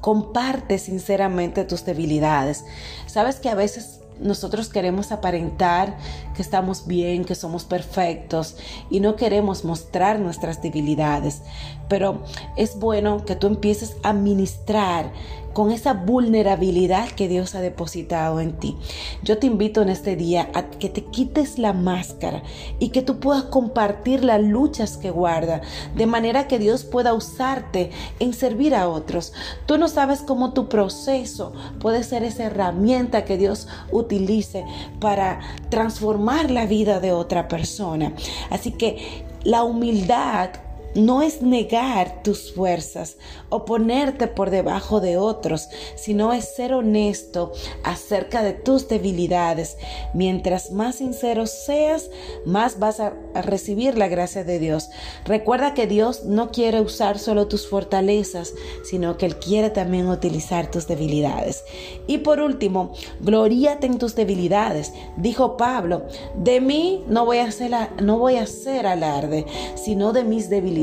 comparte 0.00 0.78
sinceramente 0.78 1.64
tus 1.64 1.84
debilidades. 1.84 2.64
Sabes 3.06 3.36
que 3.36 3.48
a 3.48 3.54
veces 3.54 3.99
nosotros 4.20 4.68
queremos 4.68 5.12
aparentar 5.12 5.96
que 6.34 6.42
estamos 6.42 6.86
bien, 6.86 7.24
que 7.24 7.34
somos 7.34 7.64
perfectos 7.64 8.56
y 8.90 9.00
no 9.00 9.16
queremos 9.16 9.64
mostrar 9.64 10.20
nuestras 10.20 10.62
debilidades. 10.62 11.42
Pero 11.88 12.22
es 12.56 12.78
bueno 12.78 13.24
que 13.24 13.36
tú 13.36 13.46
empieces 13.46 13.96
a 14.02 14.12
ministrar 14.12 15.12
con 15.52 15.70
esa 15.70 15.94
vulnerabilidad 15.94 17.08
que 17.08 17.28
Dios 17.28 17.54
ha 17.54 17.60
depositado 17.60 18.40
en 18.40 18.52
ti. 18.52 18.76
Yo 19.22 19.38
te 19.38 19.46
invito 19.46 19.82
en 19.82 19.88
este 19.88 20.16
día 20.16 20.50
a 20.54 20.70
que 20.70 20.88
te 20.88 21.04
quites 21.04 21.58
la 21.58 21.72
máscara 21.72 22.42
y 22.78 22.90
que 22.90 23.02
tú 23.02 23.18
puedas 23.20 23.44
compartir 23.44 24.24
las 24.24 24.42
luchas 24.42 24.96
que 24.96 25.10
guarda, 25.10 25.60
de 25.94 26.06
manera 26.06 26.46
que 26.46 26.58
Dios 26.58 26.84
pueda 26.84 27.14
usarte 27.14 27.90
en 28.18 28.32
servir 28.32 28.74
a 28.74 28.88
otros. 28.88 29.32
Tú 29.66 29.78
no 29.78 29.88
sabes 29.88 30.20
cómo 30.20 30.52
tu 30.52 30.68
proceso 30.68 31.52
puede 31.80 32.04
ser 32.04 32.22
esa 32.22 32.44
herramienta 32.44 33.24
que 33.24 33.36
Dios 33.36 33.68
utilice 33.90 34.64
para 35.00 35.40
transformar 35.68 36.50
la 36.50 36.66
vida 36.66 37.00
de 37.00 37.12
otra 37.12 37.48
persona. 37.48 38.12
Así 38.50 38.72
que 38.72 39.24
la 39.44 39.64
humildad 39.64 40.50
no 40.94 41.22
es 41.22 41.42
negar 41.42 42.22
tus 42.22 42.52
fuerzas 42.52 43.16
o 43.48 43.64
ponerte 43.64 44.26
por 44.26 44.50
debajo 44.50 45.00
de 45.00 45.16
otros, 45.16 45.68
sino 45.94 46.32
es 46.32 46.54
ser 46.54 46.72
honesto 46.72 47.52
acerca 47.84 48.42
de 48.42 48.52
tus 48.52 48.88
debilidades. 48.88 49.76
Mientras 50.14 50.72
más 50.72 50.96
sincero 50.96 51.46
seas, 51.46 52.10
más 52.44 52.78
vas 52.78 53.00
a 53.00 53.12
recibir 53.42 53.96
la 53.96 54.08
gracia 54.08 54.44
de 54.44 54.58
Dios. 54.58 54.90
Recuerda 55.24 55.74
que 55.74 55.86
Dios 55.86 56.24
no 56.24 56.50
quiere 56.50 56.80
usar 56.80 57.18
solo 57.18 57.46
tus 57.46 57.68
fortalezas, 57.68 58.54
sino 58.84 59.16
que 59.16 59.26
Él 59.26 59.36
quiere 59.36 59.70
también 59.70 60.08
utilizar 60.08 60.70
tus 60.70 60.86
debilidades. 60.86 61.64
Y 62.06 62.18
por 62.18 62.40
último, 62.40 62.92
gloríate 63.20 63.86
en 63.86 63.98
tus 63.98 64.14
debilidades. 64.14 64.92
Dijo 65.16 65.56
Pablo, 65.56 66.06
de 66.34 66.60
mí 66.60 67.04
no 67.08 67.24
voy 67.24 67.38
a 67.38 67.44
hacer, 67.44 67.70
no 68.02 68.18
voy 68.18 68.36
a 68.36 68.42
hacer 68.42 68.86
alarde, 68.86 69.46
sino 69.76 70.12
de 70.12 70.24
mis 70.24 70.50
debilidades 70.50 70.79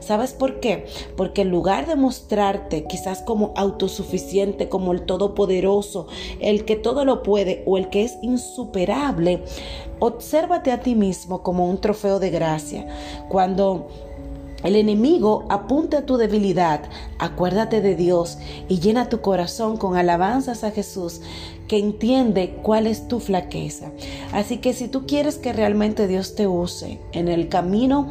¿Sabes 0.00 0.32
por 0.32 0.60
qué? 0.60 0.86
Porque 1.16 1.42
en 1.42 1.50
lugar 1.50 1.86
de 1.86 1.96
mostrarte 1.96 2.84
quizás 2.84 3.22
como 3.22 3.52
autosuficiente, 3.56 4.68
como 4.68 4.92
el 4.92 5.02
todopoderoso, 5.02 6.06
el 6.40 6.64
que 6.64 6.76
todo 6.76 7.04
lo 7.04 7.22
puede 7.22 7.62
o 7.66 7.78
el 7.78 7.90
que 7.90 8.04
es 8.04 8.18
insuperable, 8.22 9.42
obsérvate 9.98 10.70
a 10.70 10.80
ti 10.80 10.94
mismo 10.94 11.42
como 11.42 11.68
un 11.68 11.80
trofeo 11.80 12.20
de 12.20 12.30
gracia. 12.30 12.86
Cuando 13.28 13.88
el 14.64 14.74
enemigo 14.74 15.44
apunta 15.50 15.98
a 15.98 16.06
tu 16.06 16.16
debilidad, 16.16 16.82
acuérdate 17.18 17.80
de 17.80 17.94
Dios 17.94 18.38
y 18.68 18.80
llena 18.80 19.08
tu 19.08 19.20
corazón 19.20 19.76
con 19.76 19.96
alabanzas 19.96 20.64
a 20.64 20.72
Jesús 20.72 21.20
que 21.68 21.78
entiende 21.78 22.58
cuál 22.62 22.88
es 22.88 23.06
tu 23.06 23.20
flaqueza. 23.20 23.92
Así 24.32 24.56
que 24.58 24.72
si 24.72 24.88
tú 24.88 25.06
quieres 25.06 25.36
que 25.36 25.52
realmente 25.52 26.08
Dios 26.08 26.34
te 26.34 26.48
use 26.48 26.98
en 27.12 27.28
el 27.28 27.48
camino 27.48 28.08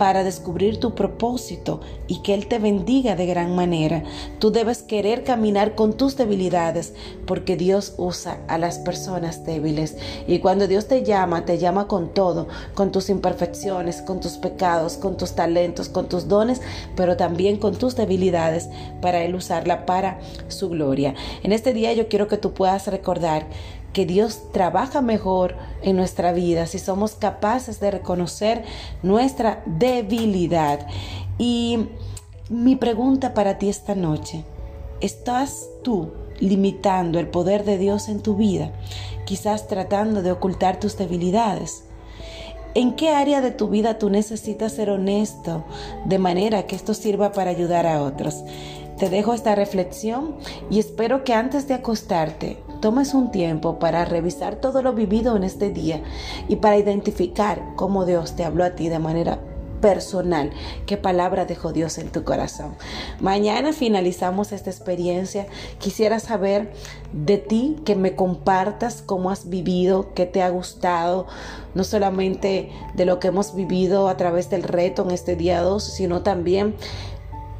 para 0.00 0.24
descubrir 0.24 0.80
tu 0.80 0.94
propósito 0.94 1.82
y 2.06 2.22
que 2.22 2.32
Él 2.32 2.46
te 2.46 2.58
bendiga 2.58 3.16
de 3.16 3.26
gran 3.26 3.54
manera. 3.54 4.02
Tú 4.38 4.50
debes 4.50 4.80
querer 4.82 5.24
caminar 5.24 5.74
con 5.74 5.92
tus 5.92 6.16
debilidades 6.16 6.94
porque 7.26 7.58
Dios 7.58 7.92
usa 7.98 8.38
a 8.48 8.56
las 8.56 8.78
personas 8.78 9.44
débiles. 9.44 9.98
Y 10.26 10.38
cuando 10.38 10.66
Dios 10.66 10.88
te 10.88 11.04
llama, 11.04 11.44
te 11.44 11.58
llama 11.58 11.86
con 11.86 12.14
todo, 12.14 12.48
con 12.72 12.92
tus 12.92 13.10
imperfecciones, 13.10 14.00
con 14.00 14.20
tus 14.20 14.38
pecados, 14.38 14.96
con 14.96 15.18
tus 15.18 15.32
talentos, 15.32 15.90
con 15.90 16.08
tus 16.08 16.28
dones, 16.28 16.62
pero 16.96 17.18
también 17.18 17.58
con 17.58 17.76
tus 17.76 17.94
debilidades 17.94 18.70
para 19.02 19.22
Él 19.22 19.34
usarla 19.34 19.84
para 19.84 20.18
su 20.48 20.70
gloria. 20.70 21.14
En 21.42 21.52
este 21.52 21.74
día 21.74 21.92
yo 21.92 22.08
quiero 22.08 22.26
que 22.26 22.38
tú 22.38 22.54
puedas 22.54 22.86
recordar 22.86 23.44
que 23.92 24.06
Dios 24.06 24.52
trabaja 24.52 25.00
mejor 25.00 25.56
en 25.82 25.96
nuestra 25.96 26.32
vida 26.32 26.66
si 26.66 26.78
somos 26.78 27.12
capaces 27.12 27.80
de 27.80 27.90
reconocer 27.90 28.64
nuestra 29.02 29.62
debilidad. 29.66 30.86
Y 31.38 31.88
mi 32.48 32.76
pregunta 32.76 33.34
para 33.34 33.58
ti 33.58 33.68
esta 33.68 33.94
noche, 33.94 34.44
¿estás 35.00 35.68
tú 35.82 36.12
limitando 36.38 37.18
el 37.18 37.28
poder 37.28 37.64
de 37.64 37.78
Dios 37.78 38.08
en 38.08 38.20
tu 38.20 38.36
vida? 38.36 38.72
Quizás 39.24 39.68
tratando 39.68 40.22
de 40.22 40.32
ocultar 40.32 40.80
tus 40.80 40.96
debilidades. 40.96 41.84
¿En 42.74 42.94
qué 42.94 43.10
área 43.10 43.40
de 43.40 43.50
tu 43.50 43.68
vida 43.68 43.98
tú 43.98 44.10
necesitas 44.10 44.72
ser 44.72 44.90
honesto 44.90 45.64
de 46.04 46.18
manera 46.18 46.66
que 46.66 46.76
esto 46.76 46.94
sirva 46.94 47.32
para 47.32 47.50
ayudar 47.50 47.84
a 47.84 48.00
otros? 48.00 48.44
Te 48.96 49.10
dejo 49.10 49.34
esta 49.34 49.56
reflexión 49.56 50.36
y 50.70 50.78
espero 50.78 51.24
que 51.24 51.34
antes 51.34 51.66
de 51.66 51.74
acostarte 51.74 52.58
tomes 52.80 53.14
un 53.14 53.30
tiempo 53.30 53.78
para 53.78 54.04
revisar 54.04 54.56
todo 54.56 54.82
lo 54.82 54.92
vivido 54.92 55.36
en 55.36 55.44
este 55.44 55.70
día 55.70 56.02
y 56.48 56.56
para 56.56 56.78
identificar 56.78 57.74
cómo 57.76 58.04
Dios 58.04 58.36
te 58.36 58.44
habló 58.44 58.64
a 58.64 58.70
ti 58.70 58.88
de 58.88 58.98
manera 58.98 59.40
personal. 59.80 60.50
¿Qué 60.86 60.96
palabra 60.96 61.46
dejó 61.46 61.72
Dios 61.72 61.98
en 61.98 62.10
tu 62.10 62.24
corazón? 62.24 62.74
Mañana 63.20 63.72
finalizamos 63.72 64.52
esta 64.52 64.70
experiencia. 64.70 65.46
Quisiera 65.78 66.20
saber 66.20 66.72
de 67.12 67.38
ti, 67.38 67.76
que 67.84 67.96
me 67.96 68.14
compartas 68.14 69.02
cómo 69.02 69.30
has 69.30 69.48
vivido, 69.48 70.12
qué 70.14 70.26
te 70.26 70.42
ha 70.42 70.50
gustado, 70.50 71.26
no 71.74 71.84
solamente 71.84 72.70
de 72.94 73.04
lo 73.04 73.18
que 73.18 73.28
hemos 73.28 73.54
vivido 73.54 74.08
a 74.08 74.16
través 74.16 74.50
del 74.50 74.62
reto 74.62 75.02
en 75.02 75.10
este 75.12 75.36
día 75.36 75.62
2, 75.62 75.82
sino 75.82 76.22
también 76.22 76.74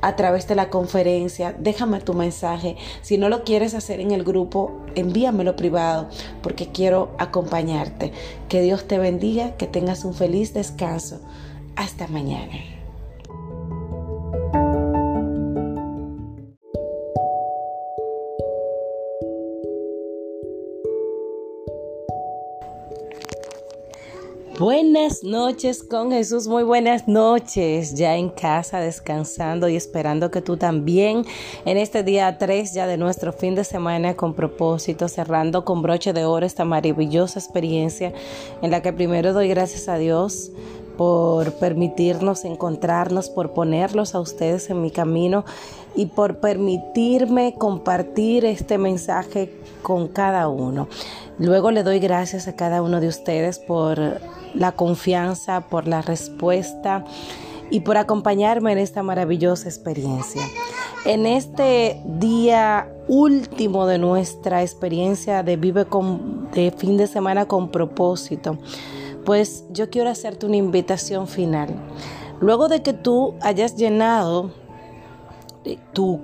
a 0.02 0.16
través 0.16 0.48
de 0.48 0.54
la 0.54 0.70
conferencia, 0.70 1.54
déjame 1.58 2.00
tu 2.00 2.14
mensaje. 2.14 2.76
Si 3.02 3.18
no 3.18 3.28
lo 3.28 3.44
quieres 3.44 3.74
hacer 3.74 4.00
en 4.00 4.10
el 4.10 4.24
grupo, 4.24 4.80
envíamelo 4.94 5.56
privado 5.56 6.08
porque 6.42 6.68
quiero 6.68 7.14
acompañarte. 7.18 8.12
Que 8.48 8.62
Dios 8.62 8.86
te 8.86 8.98
bendiga, 8.98 9.56
que 9.56 9.66
tengas 9.66 10.04
un 10.04 10.14
feliz 10.14 10.54
descanso. 10.54 11.20
Hasta 11.76 12.06
mañana. 12.08 12.79
Buenas 24.60 25.24
noches 25.24 25.82
con 25.82 26.12
Jesús, 26.12 26.46
muy 26.46 26.64
buenas 26.64 27.08
noches, 27.08 27.94
ya 27.94 28.18
en 28.18 28.28
casa 28.28 28.78
descansando 28.78 29.70
y 29.70 29.74
esperando 29.74 30.30
que 30.30 30.42
tú 30.42 30.58
también 30.58 31.24
en 31.64 31.78
este 31.78 32.02
día 32.02 32.36
3 32.36 32.74
ya 32.74 32.86
de 32.86 32.98
nuestro 32.98 33.32
fin 33.32 33.54
de 33.54 33.64
semana 33.64 34.16
con 34.16 34.34
propósito, 34.34 35.08
cerrando 35.08 35.64
con 35.64 35.80
broche 35.80 36.12
de 36.12 36.26
oro 36.26 36.44
esta 36.44 36.66
maravillosa 36.66 37.38
experiencia 37.38 38.12
en 38.60 38.70
la 38.70 38.82
que 38.82 38.92
primero 38.92 39.32
doy 39.32 39.48
gracias 39.48 39.88
a 39.88 39.96
Dios 39.96 40.52
por 41.00 41.54
permitirnos 41.54 42.44
encontrarnos, 42.44 43.30
por 43.30 43.54
ponerlos 43.54 44.14
a 44.14 44.20
ustedes 44.20 44.68
en 44.68 44.82
mi 44.82 44.90
camino 44.90 45.46
y 45.96 46.04
por 46.04 46.40
permitirme 46.40 47.54
compartir 47.54 48.44
este 48.44 48.76
mensaje 48.76 49.50
con 49.80 50.08
cada 50.08 50.46
uno. 50.48 50.88
Luego 51.38 51.70
le 51.70 51.84
doy 51.84 52.00
gracias 52.00 52.48
a 52.48 52.54
cada 52.54 52.82
uno 52.82 53.00
de 53.00 53.08
ustedes 53.08 53.58
por 53.58 54.20
la 54.52 54.72
confianza, 54.72 55.62
por 55.62 55.88
la 55.88 56.02
respuesta 56.02 57.02
y 57.70 57.80
por 57.80 57.96
acompañarme 57.96 58.72
en 58.72 58.78
esta 58.78 59.02
maravillosa 59.02 59.70
experiencia. 59.70 60.42
En 61.06 61.24
este 61.24 62.02
día 62.04 62.92
último 63.08 63.86
de 63.86 63.96
nuestra 63.96 64.60
experiencia 64.60 65.42
de 65.44 65.56
Vive 65.56 65.86
con, 65.86 66.50
de 66.50 66.70
fin 66.72 66.98
de 66.98 67.06
semana 67.06 67.46
con 67.46 67.70
propósito, 67.70 68.58
pues 69.30 69.64
yo 69.70 69.90
quiero 69.90 70.10
hacerte 70.10 70.44
una 70.44 70.56
invitación 70.56 71.28
final. 71.28 71.68
Luego 72.40 72.66
de 72.66 72.82
que 72.82 72.92
tú 72.92 73.36
hayas 73.40 73.76
llenado 73.76 74.50
eh, 75.64 75.78
tu 75.92 76.18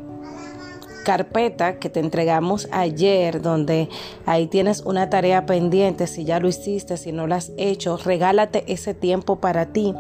carpeta 1.04 1.78
que 1.78 1.88
te 1.88 2.00
entregamos 2.00 2.66
ayer, 2.72 3.40
donde 3.42 3.88
ahí 4.24 4.48
tienes 4.48 4.80
una 4.80 5.08
tarea 5.08 5.46
pendiente, 5.46 6.08
si 6.08 6.24
ya 6.24 6.40
lo 6.40 6.48
hiciste, 6.48 6.96
si 6.96 7.12
no 7.12 7.28
lo 7.28 7.36
has 7.36 7.52
hecho, 7.56 7.96
regálate 7.96 8.64
ese 8.66 8.92
tiempo 8.92 9.36
para 9.36 9.66
ti. 9.66 9.94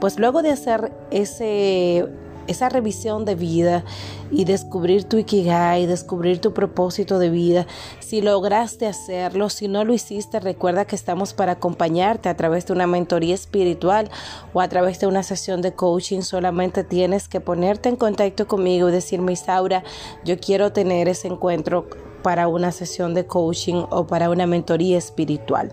Pues 0.00 0.18
luego 0.18 0.42
de 0.42 0.50
hacer 0.50 0.90
ese 1.12 2.08
esa 2.48 2.68
revisión 2.68 3.24
de 3.24 3.34
vida 3.34 3.84
y 4.30 4.44
descubrir 4.44 5.04
tu 5.04 5.18
ikigai, 5.18 5.86
descubrir 5.86 6.40
tu 6.40 6.52
propósito 6.52 7.18
de 7.18 7.30
vida. 7.30 7.66
Si 8.00 8.20
lograste 8.20 8.86
hacerlo, 8.86 9.48
si 9.50 9.68
no 9.68 9.84
lo 9.84 9.94
hiciste, 9.94 10.40
recuerda 10.40 10.84
que 10.84 10.96
estamos 10.96 11.34
para 11.34 11.52
acompañarte 11.52 12.28
a 12.28 12.36
través 12.36 12.66
de 12.66 12.72
una 12.72 12.86
mentoría 12.86 13.34
espiritual 13.34 14.10
o 14.52 14.60
a 14.60 14.68
través 14.68 14.98
de 14.98 15.06
una 15.06 15.22
sesión 15.22 15.62
de 15.62 15.74
coaching. 15.74 16.22
Solamente 16.22 16.84
tienes 16.84 17.28
que 17.28 17.40
ponerte 17.40 17.88
en 17.88 17.96
contacto 17.96 18.48
conmigo 18.48 18.88
y 18.88 18.92
decirme, 18.92 19.32
Isaura, 19.32 19.84
yo 20.24 20.38
quiero 20.38 20.72
tener 20.72 21.08
ese 21.08 21.28
encuentro 21.28 21.86
para 22.22 22.48
una 22.48 22.72
sesión 22.72 23.14
de 23.14 23.26
coaching 23.26 23.84
o 23.90 24.06
para 24.06 24.30
una 24.30 24.46
mentoría 24.46 24.98
espiritual. 24.98 25.72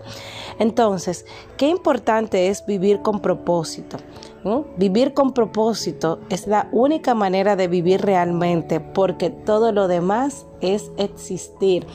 Entonces, 0.58 1.26
qué 1.56 1.68
importante 1.68 2.48
es 2.48 2.64
vivir 2.66 3.02
con 3.02 3.20
propósito. 3.20 3.98
Vivir 4.76 5.12
con 5.12 5.32
propósito 5.32 6.20
es 6.28 6.46
la 6.46 6.68
única 6.70 7.14
manera 7.14 7.56
de 7.56 7.66
vivir 7.66 8.02
realmente 8.02 8.78
porque 8.78 9.30
todo 9.30 9.72
lo 9.72 9.88
demás 9.88 10.46
es 10.60 10.92
existir. 10.98 11.86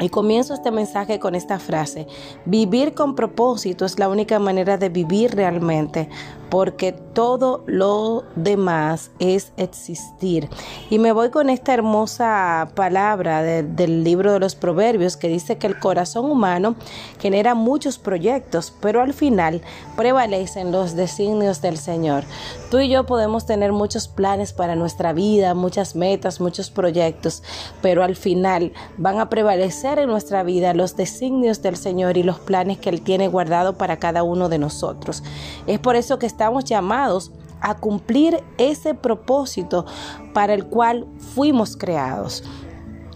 Y 0.00 0.08
comienzo 0.08 0.54
este 0.54 0.70
mensaje 0.70 1.18
con 1.18 1.34
esta 1.34 1.58
frase. 1.58 2.06
Vivir 2.44 2.94
con 2.94 3.14
propósito 3.14 3.84
es 3.84 3.98
la 3.98 4.08
única 4.08 4.38
manera 4.38 4.76
de 4.76 4.88
vivir 4.88 5.34
realmente, 5.34 6.08
porque 6.50 6.92
todo 6.92 7.62
lo 7.66 8.24
demás 8.36 9.10
es 9.18 9.52
existir. 9.56 10.48
Y 10.90 10.98
me 10.98 11.12
voy 11.12 11.30
con 11.30 11.50
esta 11.50 11.74
hermosa 11.74 12.70
palabra 12.74 13.42
del 13.42 14.04
libro 14.04 14.32
de 14.32 14.40
los 14.40 14.54
Proverbios 14.54 15.16
que 15.16 15.28
dice 15.28 15.58
que 15.58 15.66
el 15.66 15.78
corazón 15.78 16.30
humano 16.30 16.76
genera 17.18 17.54
muchos 17.54 17.98
proyectos, 17.98 18.72
pero 18.80 19.02
al 19.02 19.14
final 19.14 19.62
prevalecen 19.96 20.72
los 20.72 20.94
designios 20.94 21.60
del 21.60 21.76
Señor. 21.76 22.24
Tú 22.70 22.78
y 22.78 22.88
yo 22.88 23.04
podemos 23.04 23.46
tener 23.46 23.72
muchos 23.72 24.08
planes 24.08 24.52
para 24.52 24.76
nuestra 24.76 25.12
vida, 25.12 25.54
muchas 25.54 25.96
metas, 25.96 26.40
muchos 26.40 26.70
proyectos, 26.70 27.42
pero 27.82 28.04
al 28.04 28.14
final 28.14 28.72
van 28.96 29.18
a 29.18 29.28
prevalecer 29.28 29.98
en 29.98 30.08
nuestra 30.08 30.42
vida 30.42 30.74
los 30.74 30.96
designios 30.96 31.62
del 31.62 31.76
Señor 31.76 32.16
y 32.16 32.22
los 32.22 32.38
planes 32.38 32.78
que 32.78 32.90
Él 32.90 33.00
tiene 33.00 33.28
guardado 33.28 33.76
para 33.76 33.98
cada 33.98 34.22
uno 34.22 34.48
de 34.48 34.58
nosotros. 34.58 35.22
Es 35.66 35.78
por 35.78 35.96
eso 35.96 36.18
que 36.18 36.26
estamos 36.38 36.62
llamados 36.62 37.32
a 37.60 37.74
cumplir 37.74 38.44
ese 38.58 38.94
propósito 38.94 39.86
para 40.32 40.54
el 40.54 40.66
cual 40.66 41.04
fuimos 41.34 41.76
creados. 41.76 42.44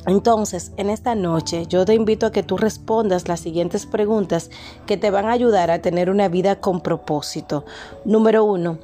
Entonces, 0.09 0.73
en 0.77 0.91
esta 0.91 1.15
noche 1.15 1.67
yo 1.69 1.85
te 1.85 1.95
invito 1.95 2.27
a 2.27 2.33
que 2.33 2.43
tú 2.43 2.57
respondas 2.57 3.29
las 3.29 3.39
siguientes 3.39 3.87
preguntas 3.87 4.51
que 4.87 4.97
te 4.97 5.13
van 5.13 5.27
a 5.27 5.33
ayudar 5.33 5.71
a 5.71 5.81
tener 5.81 6.11
una 6.11 6.27
vida 6.27 6.59
con 6.59 6.81
propósito. 6.81 7.65
Número 8.05 8.43
uno, 8.43 8.79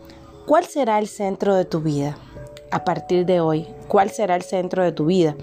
¿cuál 0.47 0.67
será 0.67 1.01
el 1.01 1.09
centro 1.09 1.57
de 1.57 1.65
tu 1.65 1.81
vida? 1.81 2.17
A 2.71 2.85
partir 2.85 3.27
de 3.27 3.41
hoy, 3.41 3.67
¿cuál 3.89 4.11
será 4.11 4.37
el 4.37 4.43
centro 4.43 4.85
de 4.85 4.93
tu 4.93 5.07
vida? 5.07 5.35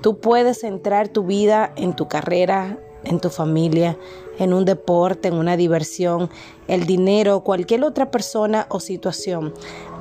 Tú 0.00 0.20
puedes 0.20 0.60
centrar 0.60 1.08
tu 1.08 1.24
vida 1.24 1.70
en 1.76 1.94
tu 1.94 2.08
carrera, 2.08 2.78
en 3.04 3.20
tu 3.20 3.30
familia, 3.30 3.96
en 4.38 4.52
un 4.52 4.64
deporte, 4.64 5.28
en 5.28 5.34
una 5.34 5.56
diversión, 5.56 6.30
el 6.66 6.86
dinero, 6.86 7.40
cualquier 7.40 7.84
otra 7.84 8.10
persona 8.10 8.66
o 8.70 8.80
situación. 8.80 9.54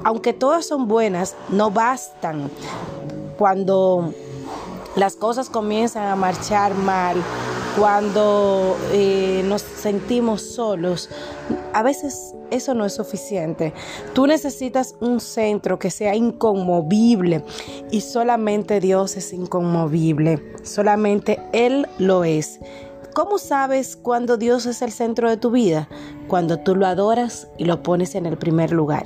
Aunque 0.04 0.34
todas 0.34 0.66
son 0.66 0.88
buenas, 0.88 1.36
no 1.50 1.72
bastan 1.72 2.50
cuando 3.38 4.14
las 4.96 5.16
cosas 5.16 5.50
comienzan 5.50 6.08
a 6.08 6.16
marchar 6.16 6.74
mal, 6.74 7.18
cuando 7.78 8.76
eh, 8.92 9.44
nos 9.46 9.62
sentimos 9.62 10.42
solos, 10.42 11.10
a 11.74 11.84
veces 11.84 12.34
eso 12.50 12.74
no 12.74 12.86
es 12.86 12.96
suficiente. 12.96 13.74
Tú 14.14 14.26
necesitas 14.26 14.96
un 15.00 15.20
centro 15.20 15.78
que 15.78 15.92
sea 15.92 16.16
inconmovible 16.16 17.44
y 17.92 18.02
solamente 18.02 18.80
Dios 18.80 19.18
es 19.18 19.34
inconmovible, 19.34 20.42
solamente 20.64 21.40
Él 21.54 21.88
lo 22.00 22.24
es. 22.24 22.60
¿Cómo 23.18 23.40
sabes 23.40 23.96
cuando 23.96 24.38
Dios 24.38 24.68
es 24.68 24.84
el 24.84 24.92
centro 24.92 25.28
de 25.28 25.38
tu 25.38 25.50
vida? 25.50 25.90
Cuando 26.28 26.60
tú 26.60 26.76
lo 26.76 26.86
adoras 26.86 27.48
y 27.58 27.66
lo 27.66 27.82
pones 27.82 28.14
en 28.14 28.28
el 28.28 28.38
primer 28.38 28.72
lugar. 28.72 29.06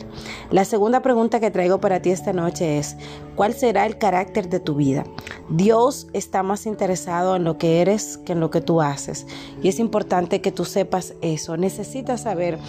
La 0.50 0.66
segunda 0.66 1.02
pregunta 1.02 1.40
que 1.40 1.50
traigo 1.50 1.80
para 1.80 2.02
ti 2.02 2.10
esta 2.10 2.34
noche 2.34 2.78
es, 2.78 2.98
¿cuál 3.38 3.54
será 3.54 3.86
el 3.86 3.98
carácter 3.98 4.50
de 4.50 4.60
tu 4.60 4.76
vida? 4.76 5.06
Dios 5.50 6.08
está 6.12 6.44
más 6.44 6.66
interesado 6.66 7.38
en 7.38 7.46
lo 7.46 7.58
que 7.58 7.80
eres 7.80 8.18
que 8.18 8.34
en 8.34 8.42
lo 8.42 8.52
que 8.52 8.60
tú 8.60 8.82
haces. 8.82 9.28
Y 9.64 9.70
es 9.70 9.80
importante 9.80 10.42
que 10.42 10.52
tú 10.52 10.66
sepas 10.66 11.14
eso. 11.22 11.56
Necesitas 11.56 12.24
saber 12.24 12.60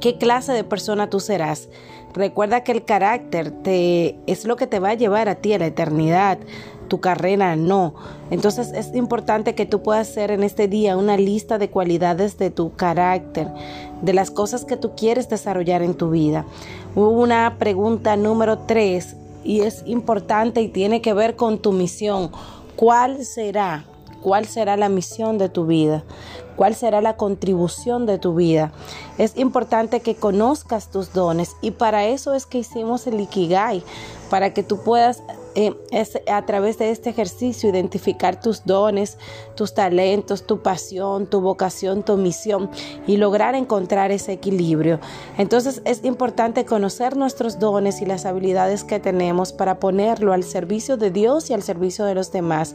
qué 0.00 0.18
clase 0.18 0.52
de 0.52 0.64
persona 0.64 1.08
tú 1.08 1.20
serás. 1.20 1.68
Recuerda 2.16 2.64
que 2.64 2.72
el 2.72 2.84
carácter 2.84 3.50
te, 3.50 4.18
es 4.26 4.46
lo 4.46 4.56
que 4.56 4.66
te 4.66 4.80
va 4.80 4.90
a 4.90 4.94
llevar 4.94 5.28
a 5.28 5.36
ti 5.36 5.52
a 5.52 5.58
la 5.58 5.66
eternidad 5.66 6.38
tu 6.86 7.00
carrera 7.00 7.56
no. 7.56 7.94
Entonces 8.30 8.72
es 8.72 8.94
importante 8.94 9.54
que 9.54 9.66
tú 9.66 9.82
puedas 9.82 10.08
hacer 10.08 10.30
en 10.30 10.42
este 10.42 10.68
día 10.68 10.96
una 10.96 11.16
lista 11.16 11.58
de 11.58 11.68
cualidades 11.68 12.38
de 12.38 12.50
tu 12.50 12.74
carácter, 12.74 13.48
de 14.02 14.12
las 14.12 14.30
cosas 14.30 14.64
que 14.64 14.76
tú 14.76 14.92
quieres 14.96 15.28
desarrollar 15.28 15.82
en 15.82 15.94
tu 15.94 16.10
vida. 16.10 16.46
Una 16.94 17.56
pregunta 17.58 18.16
número 18.16 18.58
tres 18.58 19.16
y 19.44 19.60
es 19.60 19.82
importante 19.86 20.60
y 20.62 20.68
tiene 20.68 21.00
que 21.02 21.12
ver 21.12 21.36
con 21.36 21.58
tu 21.58 21.72
misión. 21.72 22.30
¿Cuál 22.76 23.24
será? 23.24 23.84
¿Cuál 24.22 24.46
será 24.46 24.76
la 24.76 24.88
misión 24.88 25.38
de 25.38 25.48
tu 25.48 25.66
vida? 25.66 26.04
¿Cuál 26.56 26.74
será 26.74 27.00
la 27.00 27.16
contribución 27.16 28.06
de 28.06 28.18
tu 28.18 28.34
vida? 28.34 28.72
Es 29.18 29.36
importante 29.36 30.00
que 30.00 30.14
conozcas 30.14 30.90
tus 30.90 31.12
dones 31.12 31.56
y 31.60 31.72
para 31.72 32.06
eso 32.06 32.34
es 32.34 32.46
que 32.46 32.58
hicimos 32.58 33.06
el 33.06 33.20
Ikigai, 33.20 33.82
para 34.30 34.52
que 34.52 34.62
tú 34.62 34.78
puedas 34.82 35.22
eh, 35.58 35.74
a 36.30 36.44
través 36.44 36.76
de 36.76 36.90
este 36.90 37.08
ejercicio 37.08 37.70
identificar 37.70 38.38
tus 38.38 38.66
dones, 38.66 39.16
tus 39.54 39.72
talentos, 39.72 40.46
tu 40.46 40.60
pasión, 40.60 41.26
tu 41.26 41.40
vocación, 41.40 42.02
tu 42.02 42.18
misión 42.18 42.68
y 43.06 43.16
lograr 43.16 43.54
encontrar 43.54 44.10
ese 44.10 44.32
equilibrio. 44.32 45.00
Entonces 45.38 45.80
es 45.86 46.04
importante 46.04 46.66
conocer 46.66 47.16
nuestros 47.16 47.58
dones 47.58 48.02
y 48.02 48.06
las 48.06 48.26
habilidades 48.26 48.84
que 48.84 49.00
tenemos 49.00 49.54
para 49.54 49.80
ponerlo 49.80 50.34
al 50.34 50.44
servicio 50.44 50.98
de 50.98 51.10
Dios 51.10 51.48
y 51.48 51.54
al 51.54 51.62
servicio 51.62 52.04
de 52.04 52.14
los 52.14 52.32
demás. 52.32 52.74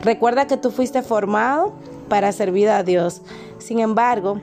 Recuerda 0.00 0.46
que 0.46 0.56
tú 0.56 0.70
fuiste 0.70 1.02
formado 1.02 1.74
para 2.12 2.30
servir 2.32 2.68
a 2.68 2.82
Dios. 2.82 3.22
Sin 3.58 3.80
embargo, 3.80 4.38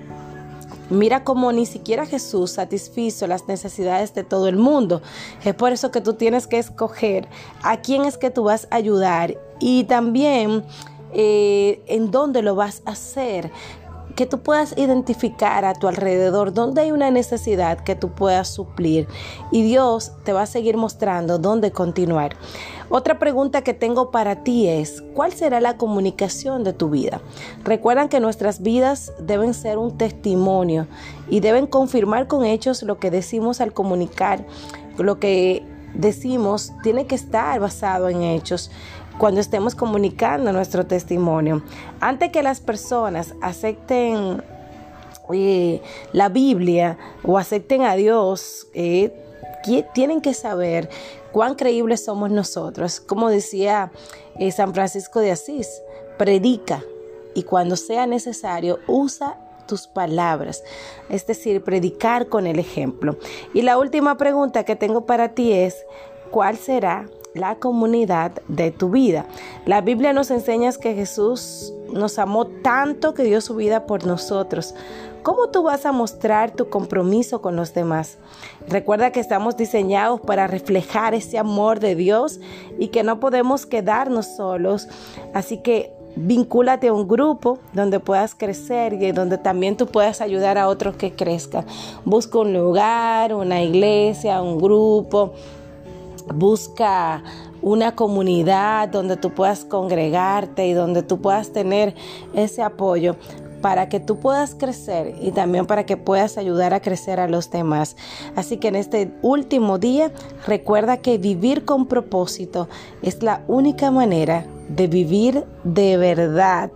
Mira 0.90 1.24
cómo 1.24 1.52
ni 1.52 1.68
siquiera 1.68 2.08
Jesús 2.08 2.50
satisfizo 2.54 3.28
las 3.28 3.48
necesidades 3.48 4.16
de 4.16 4.24
todo 4.24 4.48
el 4.48 4.56
mundo. 4.56 5.04
Es 5.46 5.54
por 5.54 5.72
eso 5.72 5.92
que 5.92 6.02
tú 6.02 6.16
tienes 6.16 6.48
que 6.48 6.58
escoger 6.58 7.28
a 7.62 7.78
quién 7.78 8.06
es 8.06 8.18
que 8.18 8.32
tú 8.32 8.46
vas 8.46 8.68
a 8.72 8.78
ayudar 8.78 9.38
y 9.60 9.84
también 9.84 10.64
eh, 11.14 11.84
en 11.86 12.10
dónde 12.10 12.42
lo 12.42 12.56
vas 12.56 12.82
a 12.86 12.94
hacer 12.94 13.52
que 14.20 14.26
tú 14.26 14.42
puedas 14.42 14.78
identificar 14.78 15.64
a 15.64 15.74
tu 15.74 15.88
alrededor 15.88 16.52
dónde 16.52 16.82
hay 16.82 16.92
una 16.92 17.10
necesidad 17.10 17.80
que 17.80 17.96
tú 17.96 18.10
puedas 18.10 18.50
suplir 18.50 19.08
y 19.50 19.64
Dios 19.64 20.12
te 20.26 20.34
va 20.34 20.42
a 20.42 20.46
seguir 20.46 20.76
mostrando 20.76 21.38
dónde 21.38 21.72
continuar. 21.72 22.36
Otra 22.90 23.18
pregunta 23.18 23.62
que 23.62 23.74
tengo 23.74 24.12
para 24.12 24.44
ti 24.44 24.68
es, 24.68 25.02
¿cuál 25.14 25.32
será 25.32 25.62
la 25.62 25.78
comunicación 25.78 26.66
de 26.66 26.74
tu 26.74 26.90
vida? 26.90 27.22
Recuerdan 27.64 28.10
que 28.10 28.20
nuestras 28.20 28.62
vidas 28.62 29.14
deben 29.22 29.54
ser 29.54 29.78
un 29.78 29.98
testimonio 29.98 30.88
y 31.30 31.40
deben 31.40 31.66
confirmar 31.66 32.28
con 32.28 32.44
hechos 32.44 32.84
lo 32.84 33.00
que 33.00 33.12
decimos 33.12 33.62
al 33.62 33.72
comunicar, 33.72 34.46
lo 34.98 35.18
que 35.22 35.66
decimos 35.94 36.74
tiene 36.84 37.08
que 37.08 37.16
estar 37.16 37.58
basado 37.62 38.10
en 38.10 38.22
hechos 38.22 38.70
cuando 39.20 39.42
estemos 39.42 39.76
comunicando 39.76 40.52
nuestro 40.52 40.88
testimonio. 40.88 41.62
Antes 42.00 42.32
que 42.32 42.42
las 42.42 42.62
personas 42.62 43.36
acepten 43.42 44.42
eh, 45.32 45.82
la 46.14 46.30
Biblia 46.30 46.98
o 47.24 47.38
acepten 47.38 47.84
a 47.84 47.96
Dios, 47.96 48.68
eh, 48.74 49.14
tienen 49.94 50.22
que 50.22 50.34
saber 50.34 50.90
cuán 51.34 51.56
creíbles 51.56 52.06
somos 52.06 52.32
nosotros. 52.32 53.02
Como 53.02 53.30
decía 53.30 53.92
eh, 54.40 54.52
San 54.52 54.74
Francisco 54.74 55.20
de 55.20 55.32
Asís, 55.32 55.70
predica 56.18 56.82
y 57.36 57.44
cuando 57.44 57.76
sea 57.76 58.08
necesario 58.08 58.80
usa 58.88 59.38
tus 59.68 59.86
palabras, 59.86 60.64
es 61.10 61.28
decir, 61.28 61.64
predicar 61.64 62.28
con 62.28 62.48
el 62.48 62.58
ejemplo. 62.58 63.18
Y 63.54 63.62
la 63.64 63.78
última 63.78 64.18
pregunta 64.18 64.64
que 64.64 64.76
tengo 64.76 65.06
para 65.06 65.36
ti 65.36 65.52
es, 65.52 65.86
¿cuál 66.32 66.58
será 66.58 67.06
la 67.40 67.56
comunidad 67.56 68.32
de 68.48 68.72
tu 68.72 68.90
vida. 68.90 69.26
La 69.66 69.82
Biblia 69.82 70.14
nos 70.14 70.32
enseña 70.32 70.70
que 70.80 70.94
Jesús 70.94 71.74
nos 71.92 72.20
amó 72.20 72.46
tanto 72.46 73.14
que 73.14 73.24
dio 73.24 73.42
su 73.42 73.56
vida 73.56 73.86
por 73.86 74.06
nosotros. 74.06 74.76
¿Cómo 75.24 75.50
tú 75.50 75.64
vas 75.64 75.86
a 75.86 75.92
mostrar 75.92 76.52
tu 76.52 76.70
compromiso 76.70 77.42
con 77.42 77.56
los 77.56 77.74
demás? 77.74 78.18
Recuerda 78.68 79.12
que 79.12 79.20
estamos 79.20 79.58
diseñados 79.58 80.22
para 80.22 80.48
reflejar 80.48 81.14
ese 81.14 81.38
amor 81.38 81.80
de 81.80 81.96
Dios 81.96 82.40
y 82.78 82.88
que 82.88 83.04
no 83.04 83.20
podemos 83.20 83.66
quedarnos 83.66 84.28
solos. 84.28 84.88
Así 85.34 85.58
que 85.58 85.94
vincúlate 86.16 86.88
a 86.88 86.94
un 86.94 87.08
grupo 87.08 87.60
donde 87.74 88.00
puedas 88.00 88.34
crecer 88.34 88.94
y 88.94 89.12
donde 89.12 89.38
también 89.38 89.76
tú 89.76 89.88
puedas 89.88 90.22
ayudar 90.22 90.58
a 90.58 90.70
otros 90.70 90.96
que 90.96 91.14
crezcan. 91.14 91.66
Busca 92.06 92.40
un 92.40 92.54
lugar, 92.54 93.34
una 93.34 93.62
iglesia, 93.62 94.42
un 94.42 94.58
grupo 94.58 95.34
Busca 96.34 97.24
una 97.62 97.96
comunidad 97.96 98.90
donde 98.90 99.18
tú 99.18 99.32
puedas 99.32 99.66
congregarte 99.66 100.68
y 100.68 100.74
donde 100.74 101.04
tú 101.04 101.22
puedas 101.22 101.52
tener 101.52 101.96
ese 102.34 102.62
apoyo 102.62 103.16
para 103.62 103.90
que 103.90 104.00
tú 104.00 104.20
puedas 104.20 104.56
crecer 104.56 105.16
y 105.22 105.32
también 105.32 105.66
para 105.66 105.86
que 105.86 105.98
puedas 105.98 106.38
ayudar 106.38 106.74
a 106.74 106.82
crecer 106.82 107.20
a 107.20 107.28
los 107.28 107.52
demás. 107.52 107.96
Así 108.36 108.58
que 108.58 108.70
en 108.70 108.76
este 108.76 109.12
último 109.22 109.78
día 109.78 110.12
recuerda 110.48 110.98
que 110.98 111.18
vivir 111.18 111.66
con 111.66 111.86
propósito 111.86 112.70
es 113.02 113.22
la 113.22 113.44
única 113.48 113.92
manera 113.92 114.46
de 114.70 114.88
vivir 114.88 115.46
de 115.64 115.98
verdad. 115.98 116.72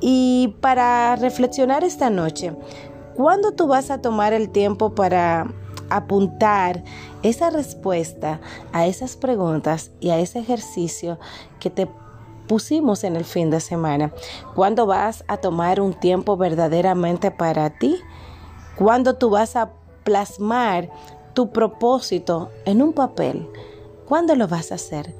Y 0.00 0.54
para 0.60 1.16
reflexionar 1.16 1.84
esta 1.84 2.10
noche, 2.10 2.52
¿cuándo 3.14 3.52
tú 3.52 3.66
vas 3.66 3.90
a 3.90 4.00
tomar 4.00 4.32
el 4.32 4.50
tiempo 4.50 4.94
para 4.94 5.52
apuntar 5.90 6.82
esa 7.22 7.50
respuesta 7.50 8.40
a 8.72 8.86
esas 8.86 9.16
preguntas 9.16 9.90
y 10.00 10.10
a 10.10 10.18
ese 10.18 10.38
ejercicio 10.38 11.18
que 11.58 11.70
te 11.70 11.88
pusimos 12.46 13.04
en 13.04 13.14
el 13.14 13.24
fin 13.24 13.50
de 13.50 13.60
semana. 13.60 14.12
¿Cuándo 14.54 14.86
vas 14.86 15.24
a 15.28 15.36
tomar 15.36 15.80
un 15.80 15.94
tiempo 15.94 16.36
verdaderamente 16.36 17.30
para 17.30 17.70
ti? 17.70 17.96
¿Cuándo 18.76 19.14
tú 19.14 19.30
vas 19.30 19.54
a 19.56 19.70
plasmar 20.04 20.90
tu 21.34 21.50
propósito 21.50 22.50
en 22.64 22.82
un 22.82 22.92
papel? 22.92 23.48
¿Cuándo 24.08 24.34
lo 24.34 24.48
vas 24.48 24.72
a 24.72 24.74
hacer? 24.74 25.14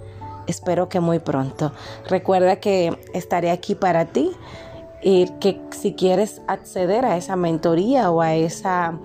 Espero 0.48 0.88
que 0.88 0.98
muy 0.98 1.20
pronto. 1.20 1.70
Recuerda 2.08 2.56
que 2.56 2.98
estaré 3.14 3.52
aquí 3.52 3.76
para 3.76 4.06
ti 4.06 4.32
y 5.02 5.28
que 5.38 5.60
si 5.70 5.94
quieres 5.94 6.42
acceder 6.48 7.04
a 7.04 7.16
esa 7.16 7.36
mentoría 7.36 8.10
o 8.10 8.20
a 8.20 8.34
esa 8.34 8.98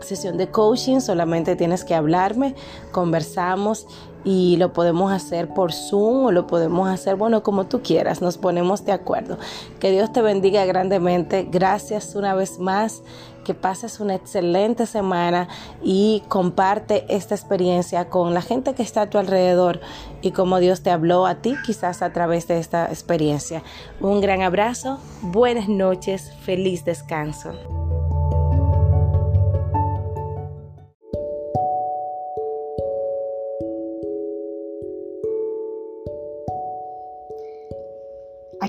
sesión 0.00 0.36
de 0.36 0.48
coaching, 0.48 1.00
solamente 1.00 1.56
tienes 1.56 1.84
que 1.84 1.94
hablarme, 1.94 2.54
conversamos 2.92 3.86
y 4.24 4.56
lo 4.56 4.72
podemos 4.72 5.12
hacer 5.12 5.54
por 5.54 5.72
Zoom 5.72 6.26
o 6.26 6.32
lo 6.32 6.46
podemos 6.46 6.88
hacer, 6.88 7.16
bueno, 7.16 7.42
como 7.42 7.66
tú 7.66 7.82
quieras, 7.82 8.20
nos 8.20 8.36
ponemos 8.36 8.84
de 8.84 8.92
acuerdo. 8.92 9.38
Que 9.80 9.90
Dios 9.90 10.12
te 10.12 10.22
bendiga 10.22 10.64
grandemente. 10.66 11.48
Gracias 11.50 12.14
una 12.14 12.34
vez 12.34 12.58
más. 12.58 13.02
Que 13.44 13.54
pases 13.54 13.98
una 13.98 14.14
excelente 14.14 14.84
semana 14.84 15.48
y 15.82 16.22
comparte 16.28 17.06
esta 17.08 17.34
experiencia 17.34 18.10
con 18.10 18.34
la 18.34 18.42
gente 18.42 18.74
que 18.74 18.82
está 18.82 19.02
a 19.02 19.08
tu 19.08 19.16
alrededor 19.16 19.80
y 20.20 20.32
como 20.32 20.58
Dios 20.58 20.82
te 20.82 20.90
habló 20.90 21.24
a 21.24 21.36
ti 21.36 21.54
quizás 21.64 22.02
a 22.02 22.12
través 22.12 22.46
de 22.46 22.58
esta 22.58 22.88
experiencia. 22.88 23.62
Un 24.02 24.20
gran 24.20 24.42
abrazo, 24.42 24.98
buenas 25.22 25.66
noches, 25.66 26.30
feliz 26.42 26.84
descanso. 26.84 27.77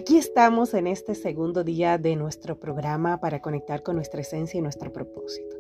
Aquí 0.10 0.18
estamos 0.18 0.74
en 0.74 0.88
este 0.88 1.14
segundo 1.14 1.64
día 1.64 2.00
de 2.00 2.16
nuestro 2.16 2.60
programa 2.60 3.20
para 3.20 3.44
conectar 3.44 3.84
con 3.84 3.96
nuestra 3.96 4.22
esencia 4.22 4.58
y 4.58 4.62
nuestro 4.62 4.92
propósito. 4.92 5.56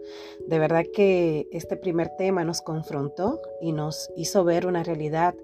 De 0.47 0.57
verdad 0.57 0.85
que 0.91 1.47
este 1.51 1.77
primer 1.77 2.09
tema 2.17 2.43
nos 2.43 2.63
confrontó 2.63 3.39
y 3.61 3.73
nos 3.73 4.09
hizo 4.15 4.43
ver 4.43 4.65
una 4.65 4.81
realidad 4.81 5.35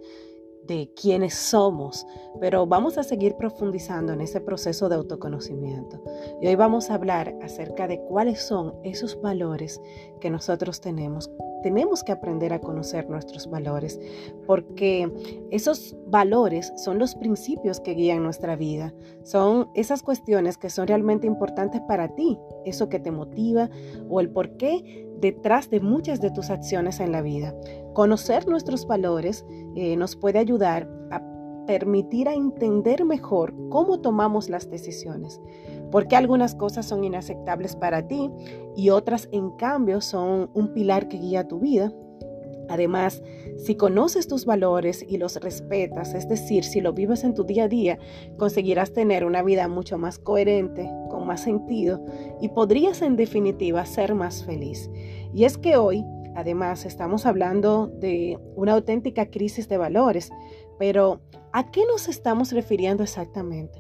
de 0.64 0.92
quiénes 1.00 1.36
somos, 1.36 2.08
pero 2.40 2.66
vamos 2.66 2.98
a 2.98 3.04
seguir 3.04 3.36
profundizando 3.36 4.12
en 4.12 4.22
ese 4.22 4.42
proceso 4.42 4.90
de 4.90 4.96
autoconocimiento. 4.96 6.04
Y 6.42 6.48
hoy 6.48 6.56
vamos 6.56 6.90
a 6.90 6.96
hablar 6.96 7.36
acerca 7.44 7.88
de 7.88 8.00
cuáles 8.00 8.42
son 8.42 8.74
esos 8.84 9.22
valores 9.22 9.80
que 10.20 10.32
nosotros 10.32 10.82
tenemos 10.82 11.30
tenemos 11.66 12.04
que 12.04 12.12
aprender 12.12 12.54
a 12.54 12.60
conocer 12.60 13.10
nuestros 13.10 13.50
valores, 13.50 14.00
porque 14.46 15.12
esos 15.50 15.98
valores 16.06 16.72
son 16.76 17.00
los 17.00 17.16
principios 17.16 17.80
que 17.80 17.96
guían 17.96 18.22
nuestra 18.22 18.56
vida, 18.56 18.94
son 19.24 19.72
esas 19.74 20.04
cuestiones 20.04 20.60
que 20.60 20.70
son 20.70 20.86
realmente 20.86 21.26
importantes 21.26 21.82
para 21.88 22.14
ti, 22.14 22.38
eso 22.66 22.88
que 22.88 23.00
te 23.00 23.10
motiva 23.10 23.72
o 24.08 24.20
el 24.20 24.30
por 24.30 24.58
qué 24.58 25.08
detrás 25.20 25.72
de 25.72 25.80
muchas 25.80 26.22
de 26.22 26.30
tus 26.30 26.52
acciones 26.52 27.00
en 27.00 27.12
la 27.12 27.24
vida. 27.24 27.56
Conocer 27.96 28.48
nuestros 28.48 28.86
valores 28.86 29.44
eh, 29.76 29.96
nos 29.96 30.16
puede 30.16 30.38
ayudar 30.38 30.88
a 31.10 31.20
permitir 31.66 32.30
a 32.30 32.36
entender 32.36 33.06
mejor 33.06 33.56
cómo 33.70 34.02
tomamos 34.02 34.52
las 34.52 34.70
decisiones 34.70 35.42
porque 35.92 36.16
algunas 36.16 36.56
cosas 36.56 36.86
son 36.86 37.04
inaceptables 37.04 37.76
para 37.76 38.08
ti 38.08 38.30
y 38.76 38.90
otras 38.90 39.30
en 39.32 39.52
cambio 39.52 40.02
son 40.02 40.50
un 40.54 40.74
pilar 40.74 41.08
que 41.08 41.18
guía 41.18 41.48
tu 41.48 41.60
vida. 41.60 41.92
Además, 42.70 43.22
si 43.58 43.76
conoces 43.76 44.28
tus 44.28 44.46
valores 44.46 45.06
y 45.08 45.18
los 45.18 45.36
respetas, 45.38 46.14
es 46.14 46.28
decir, 46.28 46.64
si 46.64 46.82
lo 46.82 46.94
vives 46.94 47.24
en 47.24 47.34
tu 47.34 47.44
día 47.44 47.66
a 47.66 47.68
día, 47.68 48.00
conseguirás 48.38 48.92
tener 48.92 49.24
una 49.24 49.44
vida 49.44 49.68
mucho 49.68 49.98
más 49.98 50.18
coherente, 50.18 50.90
con 51.10 51.28
más 51.28 51.42
sentido 51.42 52.04
y 52.42 52.50
podrías 52.50 53.02
en 53.02 53.16
definitiva 53.16 53.86
ser 53.86 54.16
más 54.16 54.44
feliz. 54.44 54.90
Y 55.34 55.46
es 55.46 55.58
que 55.58 55.78
hoy, 55.78 56.04
además, 56.36 56.86
estamos 56.86 57.26
hablando 57.26 57.88
de 57.88 58.40
una 58.56 58.74
auténtica 58.74 59.30
crisis 59.30 59.70
de 59.70 59.78
valores, 59.78 60.32
pero 60.80 61.22
¿a 61.54 61.72
qué 61.72 61.84
nos 61.86 62.08
estamos 62.08 62.52
refiriendo 62.52 63.04
exactamente? 63.04 63.80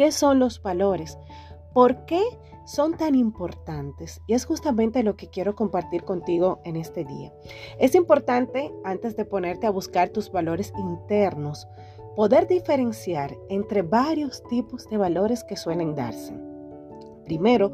¿Qué 0.00 0.12
son 0.12 0.38
los 0.38 0.62
valores? 0.62 1.18
¿Por 1.74 2.06
qué 2.06 2.22
son 2.64 2.96
tan 2.96 3.14
importantes? 3.14 4.22
Y 4.26 4.32
es 4.32 4.46
justamente 4.46 5.02
lo 5.02 5.14
que 5.14 5.28
quiero 5.28 5.54
compartir 5.54 6.04
contigo 6.04 6.58
en 6.64 6.76
este 6.76 7.04
día. 7.04 7.34
Es 7.78 7.94
importante, 7.94 8.72
antes 8.82 9.14
de 9.14 9.26
ponerte 9.26 9.66
a 9.66 9.70
buscar 9.70 10.08
tus 10.08 10.32
valores 10.32 10.72
internos, 10.78 11.68
poder 12.16 12.46
diferenciar 12.46 13.36
entre 13.50 13.82
varios 13.82 14.42
tipos 14.44 14.88
de 14.88 14.96
valores 14.96 15.44
que 15.44 15.58
suelen 15.58 15.94
darse. 15.94 16.34
Primero, 17.26 17.70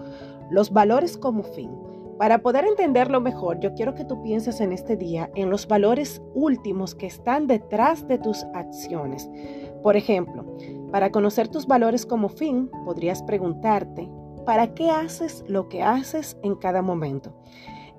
los 0.50 0.72
valores 0.72 1.16
como 1.16 1.44
fin. 1.44 1.70
Para 2.18 2.38
poder 2.38 2.64
entenderlo 2.64 3.20
mejor, 3.20 3.60
yo 3.60 3.72
quiero 3.74 3.94
que 3.94 4.04
tú 4.04 4.20
pienses 4.22 4.60
en 4.60 4.72
este 4.72 4.96
día 4.96 5.30
en 5.36 5.48
los 5.48 5.68
valores 5.68 6.20
últimos 6.34 6.96
que 6.96 7.06
están 7.06 7.46
detrás 7.46 8.08
de 8.08 8.18
tus 8.18 8.42
acciones. 8.52 9.30
Por 9.82 9.96
ejemplo, 9.96 10.44
para 10.90 11.10
conocer 11.10 11.48
tus 11.48 11.66
valores 11.66 12.06
como 12.06 12.28
fin, 12.28 12.70
podrías 12.84 13.22
preguntarte, 13.22 14.08
¿para 14.44 14.74
qué 14.74 14.90
haces 14.90 15.44
lo 15.48 15.68
que 15.68 15.82
haces 15.82 16.36
en 16.42 16.54
cada 16.56 16.82
momento? 16.82 17.34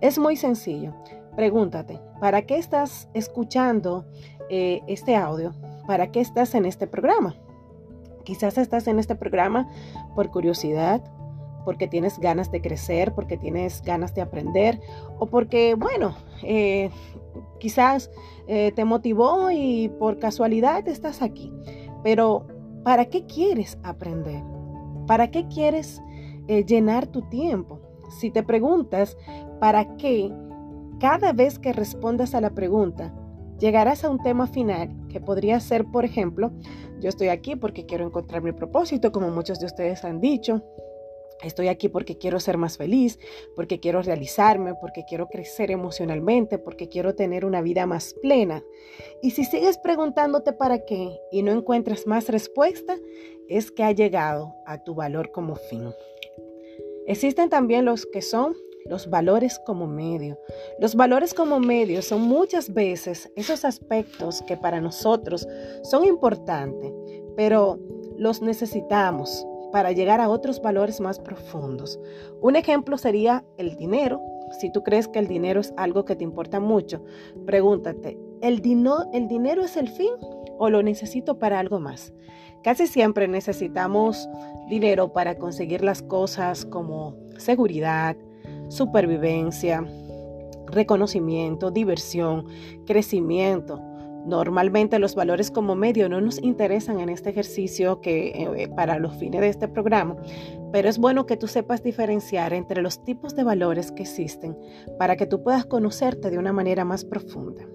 Es 0.01 0.17
muy 0.17 0.35
sencillo. 0.35 0.93
Pregúntate, 1.35 1.99
¿para 2.19 2.41
qué 2.43 2.57
estás 2.57 3.09
escuchando 3.13 4.05
eh, 4.49 4.81
este 4.87 5.15
audio? 5.15 5.53
¿Para 5.85 6.11
qué 6.11 6.19
estás 6.19 6.55
en 6.55 6.65
este 6.65 6.87
programa? 6.87 7.35
Quizás 8.23 8.57
estás 8.57 8.87
en 8.87 8.99
este 8.99 9.15
programa 9.15 9.69
por 10.15 10.31
curiosidad, 10.31 11.03
porque 11.67 11.89
tienes 11.89 12.17
ganas 12.17 12.49
de 12.49 12.61
crecer, 12.61 13.13
porque 13.13 13.35
tienes 13.35 13.81
ganas 13.81 14.15
de 14.15 14.21
aprender 14.21 14.79
o 15.19 15.25
porque, 15.25 15.75
bueno, 15.75 16.15
eh, 16.41 16.89
quizás 17.59 18.09
eh, 18.47 18.71
te 18.71 18.85
motivó 18.85 19.51
y 19.51 19.89
por 19.99 20.17
casualidad 20.17 20.87
estás 20.87 21.21
aquí. 21.21 21.51
Pero, 22.05 22.47
¿para 22.85 23.03
qué 23.03 23.25
quieres 23.25 23.77
aprender? 23.83 24.41
¿Para 25.07 25.29
qué 25.29 25.45
quieres 25.49 26.01
eh, 26.47 26.63
llenar 26.63 27.05
tu 27.07 27.23
tiempo? 27.23 27.81
Si 28.17 28.31
te 28.31 28.43
preguntas, 28.43 29.17
¿para 29.59 29.97
qué? 29.97 30.31
Cada 31.01 31.33
vez 31.33 31.59
que 31.59 31.73
respondas 31.73 32.33
a 32.33 32.39
la 32.39 32.51
pregunta, 32.51 33.13
llegarás 33.59 34.05
a 34.05 34.09
un 34.09 34.19
tema 34.19 34.47
final 34.47 34.95
que 35.09 35.19
podría 35.19 35.59
ser, 35.59 35.83
por 35.83 36.05
ejemplo, 36.05 36.53
yo 37.01 37.09
estoy 37.09 37.27
aquí 37.27 37.57
porque 37.57 37.85
quiero 37.85 38.05
encontrar 38.05 38.41
mi 38.41 38.53
propósito, 38.53 39.11
como 39.11 39.31
muchos 39.31 39.59
de 39.59 39.65
ustedes 39.65 40.05
han 40.05 40.21
dicho. 40.21 40.63
Estoy 41.43 41.67
aquí 41.67 41.87
porque 41.87 42.17
quiero 42.17 42.39
ser 42.39 42.57
más 42.57 42.77
feliz, 42.77 43.19
porque 43.55 43.79
quiero 43.79 44.01
realizarme, 44.01 44.73
porque 44.81 45.05
quiero 45.07 45.27
crecer 45.27 45.69
emocionalmente, 45.69 46.57
porque 46.57 46.89
quiero 46.89 47.13
tener 47.15 47.45
una 47.45 47.61
vida 47.61 47.85
más 47.85 48.15
plena. 48.21 48.63
Y 49.21 49.31
si 49.31 49.45
sigues 49.45 49.77
preguntándote 49.77 50.53
para 50.53 50.83
qué 50.85 51.19
y 51.31 51.43
no 51.43 51.51
encuentras 51.51 52.07
más 52.07 52.27
respuesta, 52.29 52.97
es 53.47 53.71
que 53.71 53.83
ha 53.83 53.91
llegado 53.91 54.55
a 54.65 54.83
tu 54.83 54.95
valor 54.95 55.31
como 55.31 55.55
fin. 55.55 55.91
Existen 57.05 57.49
también 57.49 57.85
los 57.85 58.05
que 58.05 58.21
son 58.21 58.55
los 58.85 59.09
valores 59.09 59.59
como 59.65 59.85
medio. 59.87 60.39
Los 60.79 60.95
valores 60.95 61.33
como 61.33 61.59
medio 61.59 62.01
son 62.01 62.21
muchas 62.21 62.73
veces 62.73 63.31
esos 63.35 63.65
aspectos 63.65 64.41
que 64.41 64.57
para 64.57 64.81
nosotros 64.81 65.47
son 65.83 66.05
importantes, 66.05 66.91
pero 67.35 67.79
los 68.17 68.41
necesitamos 68.41 69.45
para 69.71 69.91
llegar 69.91 70.21
a 70.21 70.29
otros 70.29 70.61
valores 70.61 70.99
más 70.99 71.19
profundos. 71.19 71.99
Un 72.41 72.55
ejemplo 72.55 72.97
sería 72.97 73.43
el 73.57 73.75
dinero. 73.75 74.21
Si 74.59 74.71
tú 74.71 74.83
crees 74.83 75.07
que 75.07 75.19
el 75.19 75.27
dinero 75.27 75.59
es 75.59 75.73
algo 75.77 76.05
que 76.05 76.15
te 76.15 76.23
importa 76.23 76.59
mucho, 76.59 77.03
pregúntate, 77.45 78.17
¿el, 78.41 78.61
¿el 79.13 79.27
dinero 79.27 79.63
es 79.63 79.75
el 79.77 79.89
fin 79.89 80.11
o 80.57 80.69
lo 80.69 80.81
necesito 80.83 81.37
para 81.37 81.59
algo 81.59 81.79
más? 81.79 82.13
Casi 82.63 82.87
siempre 82.87 83.27
necesitamos 83.27 84.27
dinero 84.69 85.13
para 85.13 85.37
conseguir 85.37 85.83
las 85.83 86.01
cosas 86.01 86.65
como 86.65 87.15
seguridad, 87.37 88.17
supervivencia, 88.69 89.85
reconocimiento, 90.67 91.71
diversión, 91.71 92.45
crecimiento. 92.85 93.81
Normalmente 94.27 94.99
los 94.99 95.15
valores 95.15 95.51
como 95.51 95.75
medio 95.75 96.09
no 96.09 96.19
nos 96.19 96.41
interesan 96.43 96.99
en 96.99 97.07
este 97.09 97.29
ejercicio 97.29 98.01
que 98.01 98.27
eh, 98.29 98.67
para 98.75 98.99
los 98.99 99.15
fines 99.15 99.39
de 99.39 99.47
este 99.47 99.69
programa, 99.69 100.17
pero 100.73 100.89
es 100.89 100.97
bueno 100.97 101.25
que 101.25 101.37
tú 101.37 101.47
sepas 101.47 101.81
diferenciar 101.81 102.51
entre 102.51 102.81
los 102.81 103.03
tipos 103.05 103.35
de 103.35 103.45
valores 103.45 103.91
que 103.91 104.03
existen 104.03 104.57
para 104.99 105.15
que 105.15 105.27
tú 105.27 105.43
puedas 105.43 105.65
conocerte 105.65 106.29
de 106.29 106.37
una 106.37 106.51
manera 106.51 106.83
más 106.83 107.05
profunda. 107.05 107.65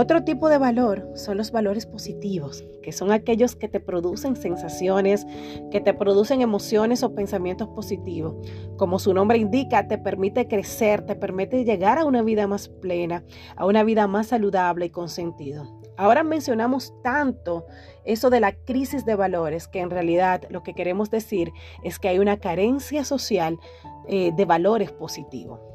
Otro 0.00 0.22
tipo 0.22 0.48
de 0.48 0.58
valor 0.58 1.10
son 1.16 1.38
los 1.38 1.50
valores 1.50 1.84
positivos, 1.84 2.64
que 2.84 2.92
son 2.92 3.10
aquellos 3.10 3.56
que 3.56 3.66
te 3.66 3.80
producen 3.80 4.36
sensaciones, 4.36 5.26
que 5.72 5.80
te 5.80 5.92
producen 5.92 6.40
emociones 6.40 7.02
o 7.02 7.16
pensamientos 7.16 7.66
positivos. 7.70 8.36
Como 8.76 9.00
su 9.00 9.12
nombre 9.12 9.38
indica, 9.38 9.88
te 9.88 9.98
permite 9.98 10.46
crecer, 10.46 11.04
te 11.04 11.16
permite 11.16 11.64
llegar 11.64 11.98
a 11.98 12.04
una 12.04 12.22
vida 12.22 12.46
más 12.46 12.68
plena, 12.68 13.24
a 13.56 13.66
una 13.66 13.82
vida 13.82 14.06
más 14.06 14.28
saludable 14.28 14.86
y 14.86 14.90
con 14.90 15.08
sentido. 15.08 15.64
Ahora 15.96 16.22
mencionamos 16.22 16.94
tanto 17.02 17.66
eso 18.04 18.30
de 18.30 18.38
la 18.38 18.52
crisis 18.52 19.04
de 19.04 19.16
valores, 19.16 19.66
que 19.66 19.80
en 19.80 19.90
realidad 19.90 20.42
lo 20.48 20.62
que 20.62 20.74
queremos 20.74 21.10
decir 21.10 21.50
es 21.82 21.98
que 21.98 22.06
hay 22.06 22.20
una 22.20 22.36
carencia 22.36 23.02
social 23.02 23.58
eh, 24.06 24.30
de 24.36 24.44
valores 24.44 24.92
positivos. 24.92 25.67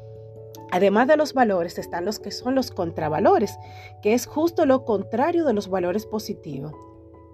Además 0.74 1.06
de 1.06 1.16
los 1.16 1.34
valores 1.34 1.78
están 1.78 2.04
los 2.04 2.18
que 2.18 2.32
son 2.32 2.56
los 2.56 2.72
contravalores, 2.72 3.60
que 4.02 4.12
es 4.12 4.26
justo 4.26 4.66
lo 4.66 4.84
contrario 4.84 5.44
de 5.44 5.52
los 5.52 5.68
valores 5.68 6.04
positivos, 6.04 6.72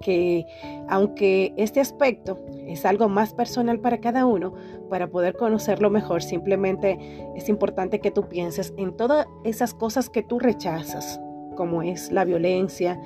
que 0.02 0.44
aunque 0.90 1.54
este 1.56 1.80
aspecto 1.80 2.38
es 2.66 2.84
algo 2.84 3.08
más 3.08 3.32
personal 3.32 3.80
para 3.80 4.02
cada 4.02 4.26
uno, 4.26 4.52
para 4.90 5.08
poder 5.08 5.38
conocerlo 5.38 5.88
mejor, 5.88 6.22
simplemente 6.22 6.98
es 7.34 7.48
importante 7.48 8.00
que 8.00 8.10
tú 8.10 8.28
pienses 8.28 8.74
en 8.76 8.94
todas 8.94 9.26
esas 9.42 9.72
cosas 9.72 10.10
que 10.10 10.22
tú 10.22 10.38
rechazas, 10.38 11.18
como 11.56 11.82
es 11.82 12.12
la 12.12 12.26
violencia, 12.26 13.00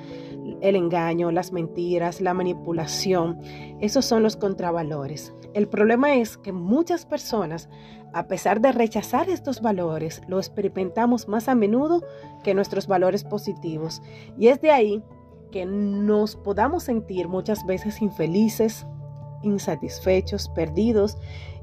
el 0.59 0.75
engaño, 0.75 1.31
las 1.31 1.53
mentiras, 1.53 2.19
la 2.19 2.33
manipulación. 2.33 3.39
Esos 3.79 4.03
son 4.03 4.21
los 4.21 4.35
contravalores. 4.35 5.33
El 5.53 5.69
problema 5.69 6.15
es 6.15 6.37
que 6.37 6.51
muchas 6.51 7.05
personas 7.05 7.69
a 8.15 8.27
pesar 8.27 8.61
de 8.61 8.71
rechazar 8.71 9.29
estos 9.29 9.61
valores, 9.61 10.21
lo 10.29 10.39
experimentamos 10.39 11.27
más 11.27 11.49
a 11.49 11.53
menudo 11.53 12.01
que 12.45 12.53
nuestros 12.53 12.87
valores 12.87 13.25
positivos. 13.25 14.01
Y 14.39 14.47
es 14.47 14.61
de 14.61 14.71
ahí 14.71 15.03
que 15.51 15.65
nos 15.65 16.37
podamos 16.37 16.83
sentir 16.83 17.27
muchas 17.27 17.65
veces 17.65 18.01
infelices, 18.01 18.87
insatisfechos, 19.43 20.47
perdidos 20.47 21.17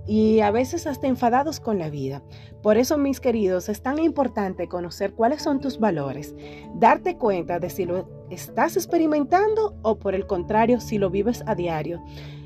y 0.06 0.40
a 0.40 0.50
veces 0.50 0.86
hasta 0.86 1.06
enfadados 1.06 1.58
con 1.58 1.78
la 1.78 1.88
vida. 1.88 2.22
Por 2.62 2.76
eso, 2.76 2.98
mis 2.98 3.18
queridos, 3.18 3.70
es 3.70 3.80
tan 3.80 3.98
importante 3.98 4.68
conocer 4.68 5.14
cuáles 5.14 5.40
son 5.40 5.58
tus 5.58 5.78
valores, 5.78 6.34
darte 6.74 7.16
cuenta 7.16 7.60
de 7.60 7.70
si 7.70 7.86
lo 7.86 8.26
estás 8.28 8.76
experimentando 8.76 9.74
o 9.80 9.98
por 9.98 10.14
el 10.14 10.26
contrario, 10.26 10.80
si 10.80 10.98
lo 10.98 11.08
vives 11.08 11.42
a 11.46 11.54
diario. 11.54 12.02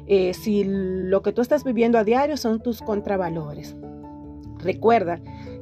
Eh, 0.06 0.32
si 0.32 0.62
lo 0.64 1.22
que 1.22 1.32
tú 1.32 1.42
estás 1.42 1.64
viviendo 1.64 1.98
a 1.98 2.04
diario 2.04 2.36
son 2.36 2.62
tus 2.62 2.80
contravalores. 2.80 3.74
Recuerda 4.66 5.20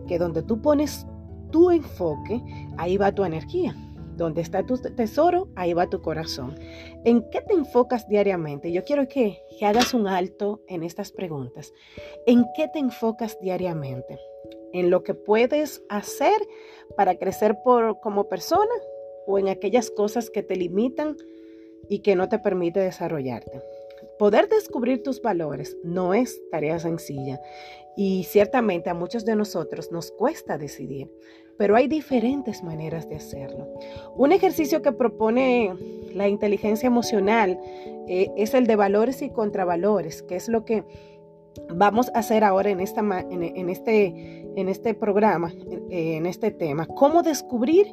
que 0.08 0.18
donde 0.18 0.42
tú 0.42 0.62
pones 0.62 1.06
tu 1.50 1.70
enfoque, 1.70 2.42
ahí 2.78 2.96
va 2.96 3.12
tu 3.12 3.22
energía. 3.22 3.76
Donde 4.16 4.40
está 4.40 4.64
tu 4.64 4.78
tesoro, 4.78 5.48
ahí 5.56 5.74
va 5.74 5.90
tu 5.90 6.00
corazón. 6.00 6.54
¿En 7.04 7.28
qué 7.30 7.42
te 7.42 7.52
enfocas 7.52 8.08
diariamente? 8.08 8.72
Yo 8.72 8.82
quiero 8.82 9.06
que, 9.08 9.42
hagas 9.60 9.92
un 9.92 10.08
alto 10.08 10.62
en 10.68 10.82
estas 10.82 11.12
preguntas. 11.12 11.72
¿En 12.26 12.46
qué 12.56 12.68
te 12.68 12.78
enfocas 12.78 13.38
diariamente? 13.40 14.18
¿En 14.72 14.88
lo 14.88 15.02
que 15.02 15.12
puedes 15.12 15.84
hacer 15.90 16.40
para 16.96 17.16
crecer 17.16 17.58
como 18.02 18.28
persona 18.28 18.74
o 19.26 19.38
en 19.38 19.48
aquellas 19.48 19.90
cosas 19.90 20.30
que 20.30 20.42
te 20.42 20.56
limitan 20.56 21.16
y 21.90 21.98
que 21.98 22.16
no 22.16 22.30
te 22.30 22.38
permite 22.38 22.80
desarrollarte? 22.80 23.60
Poder 24.18 24.48
descubrir 24.48 25.02
tus 25.02 25.20
valores 25.20 25.76
no 25.82 26.14
es 26.14 26.40
tarea 26.50 26.78
sencilla 26.78 27.40
y 27.96 28.24
ciertamente 28.24 28.90
a 28.90 28.94
muchos 28.94 29.24
de 29.24 29.36
nosotros 29.36 29.90
nos 29.92 30.10
cuesta 30.12 30.58
decidir, 30.58 31.10
pero 31.56 31.76
hay 31.76 31.88
diferentes 31.88 32.62
maneras 32.62 33.08
de 33.08 33.16
hacerlo. 33.16 33.68
Un 34.16 34.32
ejercicio 34.32 34.82
que 34.82 34.92
propone 34.92 35.74
la 36.14 36.28
inteligencia 36.28 36.86
emocional 36.86 37.58
eh, 38.08 38.30
es 38.36 38.54
el 38.54 38.66
de 38.66 38.76
valores 38.76 39.22
y 39.22 39.30
contravalores, 39.30 40.22
que 40.22 40.36
es 40.36 40.48
lo 40.48 40.64
que 40.64 40.84
vamos 41.74 42.10
a 42.14 42.18
hacer 42.18 42.44
ahora 42.44 42.70
en, 42.70 42.80
en, 42.80 43.68
este, 43.70 44.06
en 44.56 44.68
este 44.68 44.94
programa, 44.94 45.52
en 45.90 46.26
este 46.26 46.50
tema. 46.50 46.86
Cómo 46.86 47.22
descubrir 47.22 47.86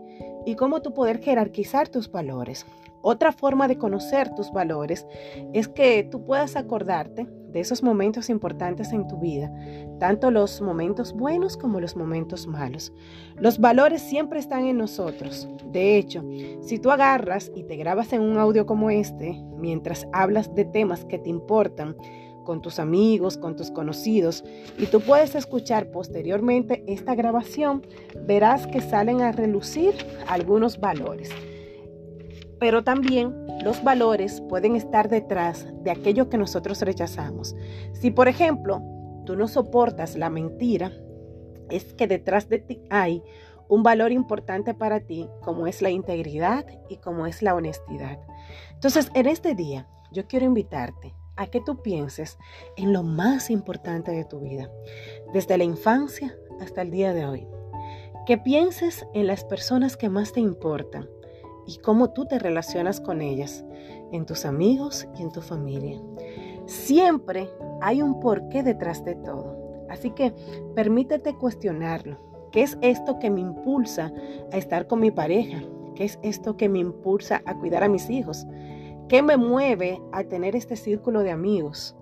y 0.45 0.55
cómo 0.55 0.81
tú 0.81 0.93
poder 0.93 1.19
jerarquizar 1.19 1.89
tus 1.89 2.11
valores. 2.11 2.65
Otra 3.01 3.31
forma 3.31 3.67
de 3.67 3.77
conocer 3.77 4.33
tus 4.35 4.51
valores 4.51 5.05
es 5.53 5.67
que 5.67 6.03
tú 6.03 6.23
puedas 6.23 6.55
acordarte 6.55 7.27
de 7.51 7.59
esos 7.59 7.83
momentos 7.83 8.29
importantes 8.29 8.93
en 8.93 9.07
tu 9.07 9.17
vida, 9.17 9.51
tanto 9.99 10.31
los 10.31 10.61
momentos 10.61 11.13
buenos 11.13 11.57
como 11.57 11.79
los 11.79 11.95
momentos 11.95 12.47
malos. 12.47 12.93
Los 13.35 13.59
valores 13.59 14.01
siempre 14.01 14.39
están 14.39 14.65
en 14.65 14.77
nosotros. 14.77 15.47
De 15.71 15.97
hecho, 15.97 16.23
si 16.61 16.79
tú 16.79 16.91
agarras 16.91 17.51
y 17.55 17.63
te 17.63 17.75
grabas 17.75 18.13
en 18.13 18.21
un 18.21 18.37
audio 18.37 18.65
como 18.65 18.89
este, 18.89 19.41
mientras 19.57 20.07
hablas 20.13 20.53
de 20.55 20.65
temas 20.65 21.03
que 21.05 21.19
te 21.19 21.29
importan, 21.29 21.95
con 22.43 22.61
tus 22.61 22.79
amigos, 22.79 23.37
con 23.37 23.55
tus 23.55 23.69
conocidos, 23.69 24.43
y 24.77 24.87
tú 24.87 24.99
puedes 25.01 25.35
escuchar 25.35 25.91
posteriormente 25.91 26.83
esta 26.87 27.13
grabación, 27.15 27.85
verás 28.25 28.65
que 28.67 28.81
salen 28.81 29.21
a 29.21 29.31
relucir 29.31 29.93
algunos 30.27 30.79
valores. 30.79 31.29
Pero 32.61 32.83
también 32.83 33.35
los 33.63 33.83
valores 33.83 34.39
pueden 34.41 34.75
estar 34.75 35.09
detrás 35.09 35.65
de 35.81 35.89
aquello 35.89 36.29
que 36.29 36.37
nosotros 36.37 36.79
rechazamos. 36.83 37.55
Si, 37.93 38.11
por 38.11 38.27
ejemplo, 38.27 38.83
tú 39.25 39.35
no 39.35 39.47
soportas 39.47 40.15
la 40.15 40.29
mentira, 40.29 40.91
es 41.71 41.95
que 41.95 42.05
detrás 42.05 42.49
de 42.49 42.59
ti 42.59 42.79
hay 42.91 43.23
un 43.67 43.81
valor 43.81 44.11
importante 44.11 44.75
para 44.75 44.99
ti 44.99 45.27
como 45.41 45.65
es 45.65 45.81
la 45.81 45.89
integridad 45.89 46.67
y 46.87 46.97
como 46.97 47.25
es 47.25 47.41
la 47.41 47.55
honestidad. 47.55 48.19
Entonces, 48.73 49.09
en 49.15 49.25
este 49.25 49.55
día, 49.55 49.87
yo 50.11 50.27
quiero 50.27 50.45
invitarte 50.45 51.15
a 51.37 51.47
que 51.47 51.61
tú 51.61 51.81
pienses 51.81 52.37
en 52.77 52.93
lo 52.93 53.01
más 53.01 53.49
importante 53.49 54.11
de 54.11 54.23
tu 54.23 54.39
vida, 54.39 54.69
desde 55.33 55.57
la 55.57 55.63
infancia 55.63 56.37
hasta 56.59 56.83
el 56.83 56.91
día 56.91 57.11
de 57.11 57.25
hoy. 57.25 57.47
Que 58.27 58.37
pienses 58.37 59.07
en 59.15 59.25
las 59.25 59.45
personas 59.45 59.97
que 59.97 60.09
más 60.09 60.31
te 60.31 60.41
importan 60.41 61.09
y 61.67 61.77
cómo 61.79 62.11
tú 62.11 62.25
te 62.25 62.39
relacionas 62.39 62.99
con 62.99 63.21
ellas, 63.21 63.65
en 64.11 64.25
tus 64.25 64.45
amigos 64.45 65.07
y 65.17 65.21
en 65.21 65.31
tu 65.31 65.41
familia. 65.41 66.01
Siempre 66.65 67.49
hay 67.81 68.01
un 68.01 68.19
porqué 68.19 68.63
detrás 68.63 69.03
de 69.03 69.15
todo. 69.15 69.85
Así 69.89 70.11
que 70.11 70.33
permítete 70.75 71.35
cuestionarlo 71.35 72.31
¿Qué 72.51 72.63
es 72.63 72.77
esto 72.81 73.17
que 73.17 73.29
me 73.29 73.39
impulsa 73.39 74.11
a 74.51 74.57
estar 74.57 74.87
con 74.87 74.99
mi 74.99 75.09
pareja? 75.09 75.63
¿Qué 75.95 76.03
es 76.03 76.19
esto 76.21 76.57
que 76.57 76.67
me 76.67 76.79
impulsa 76.79 77.41
a 77.45 77.57
cuidar 77.57 77.83
a 77.83 77.89
mis 77.89 78.09
hijos? 78.09 78.45
¿Qué 79.07 79.21
me 79.21 79.37
mueve 79.37 80.01
a 80.11 80.25
tener 80.25 80.55
este 80.57 80.75
círculo 80.75 81.21
de 81.21 81.31
amigos? 81.31 81.95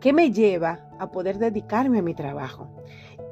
¿Qué 0.00 0.12
me 0.12 0.32
lleva 0.32 0.86
a 0.98 1.10
poder 1.10 1.38
dedicarme 1.38 1.98
a 1.98 2.02
mi 2.02 2.14
trabajo? 2.14 2.68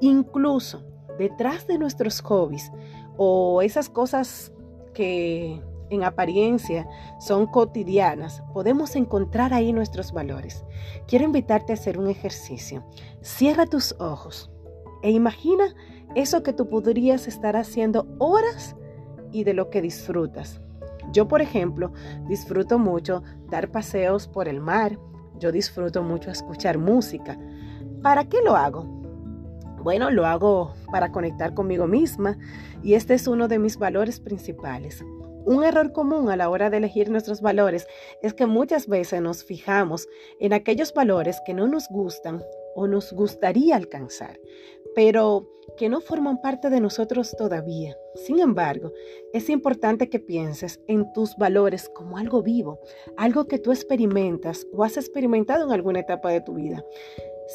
Incluso 0.01 0.85
detrás 1.18 1.66
de 1.66 1.79
nuestros 1.79 2.23
hobbies 2.23 2.73
o 3.18 3.61
esas 3.61 3.90
cosas 3.90 4.53
que 4.98 5.62
en 5.90 6.02
apariencia 6.02 6.88
son 7.20 7.46
cotidianas, 7.46 8.42
podemos 8.52 8.96
encontrar 8.96 9.54
ahí 9.54 9.72
nuestros 9.72 10.11
valores. 10.11 10.64
Quiero 11.06 11.24
invitarte 11.24 11.72
a 11.72 11.76
hacer 11.76 12.00
un 12.00 12.08
ejercicio. 12.08 12.84
Cierra 13.22 13.64
tus 13.66 13.94
ojos 14.00 14.50
e 15.04 15.12
imagina 15.12 15.72
eso 16.16 16.42
que 16.42 16.52
tú 16.52 16.68
podrías 16.68 17.28
estar 17.28 17.54
haciendo 17.54 18.08
horas 18.18 18.74
y 19.30 19.44
de 19.44 19.54
lo 19.54 19.70
que 19.70 19.82
disfrutas. 19.82 20.61
Yo, 21.12 21.28
por 21.28 21.42
ejemplo, 21.42 21.92
disfruto 22.26 22.80
mucho 22.80 23.22
dar 23.48 23.70
paseos 23.70 24.26
por 24.26 24.48
el 24.48 24.61
mar. 24.61 24.98
Yo 25.38 25.52
disfruto 25.52 26.02
mucho 26.02 26.32
escuchar 26.32 26.76
música. 26.76 27.38
¿Para 28.02 28.24
qué 28.24 28.38
lo 28.44 28.56
hago? 28.56 28.97
Bueno, 29.88 30.11
lo 30.11 30.27
hago 30.27 30.74
para 30.92 31.12
conectar 31.12 31.55
conmigo 31.55 31.87
misma 31.87 32.37
y 32.83 32.92
este 32.92 33.14
es 33.14 33.27
uno 33.27 33.48
de 33.48 33.59
mis 33.59 33.79
valores 33.79 34.20
principales. 34.20 35.03
Un 35.46 35.64
error 35.64 35.92
común 35.92 36.29
a 36.29 36.37
la 36.37 36.51
hora 36.51 36.68
de 36.68 36.77
elegir 36.77 37.09
nuestros 37.09 37.40
valores 37.40 37.87
es 38.20 38.35
que 38.35 38.44
muchas 38.44 38.87
veces 38.87 39.22
nos 39.22 39.44
fijamos 39.44 40.07
en 40.40 40.53
aquellos 40.53 40.92
valores 40.92 41.40
que 41.46 41.55
no 41.55 41.66
nos 41.68 41.88
gustan 41.88 42.44
o 42.74 42.87
nos 42.87 43.14
gustaría 43.14 43.77
alcanzar, 43.77 44.38
pero 44.94 45.48
que 45.79 45.88
no 45.88 46.03
forman 46.03 46.42
parte 46.42 46.68
de 46.68 46.83
nosotros 46.83 47.35
todavía. 47.38 47.96
Sin 48.14 48.40
embargo, 48.40 48.92
es 49.33 49.48
importante 49.48 50.11
que 50.11 50.20
pienses 50.20 50.83
en 50.87 51.11
tus 51.14 51.35
valores 51.37 51.88
como 51.94 52.18
algo 52.18 52.42
vivo, 52.42 52.79
algo 53.16 53.46
que 53.46 53.59
tú 53.59 53.72
experimentas 53.72 54.66
o 54.70 54.85
has 54.85 54.98
experimentado 54.98 55.64
en 55.64 55.72
alguna 55.72 56.01
etapa 56.01 56.31
de 56.31 56.42
tu 56.42 56.57
vida. 56.57 56.85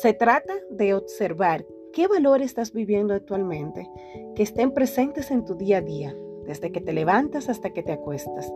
Se 0.02 0.14
trata 0.14 0.56
de 0.72 0.96
observar 0.96 1.64
qué 1.94 2.08
valores 2.08 2.48
estás 2.48 2.74
viviendo 2.74 3.14
actualmente, 3.14 3.88
que 4.36 4.44
estén 4.44 4.72
presentes 4.72 5.30
en 5.30 5.46
tu 5.46 5.54
día 5.54 5.78
a 5.78 5.82
día, 5.82 6.16
desde 6.46 6.72
que 6.72 6.82
te 6.82 6.92
levantas 6.92 7.50
hasta 7.50 7.70
que 7.70 7.84
te 7.84 7.94
acuestas. 7.94 8.52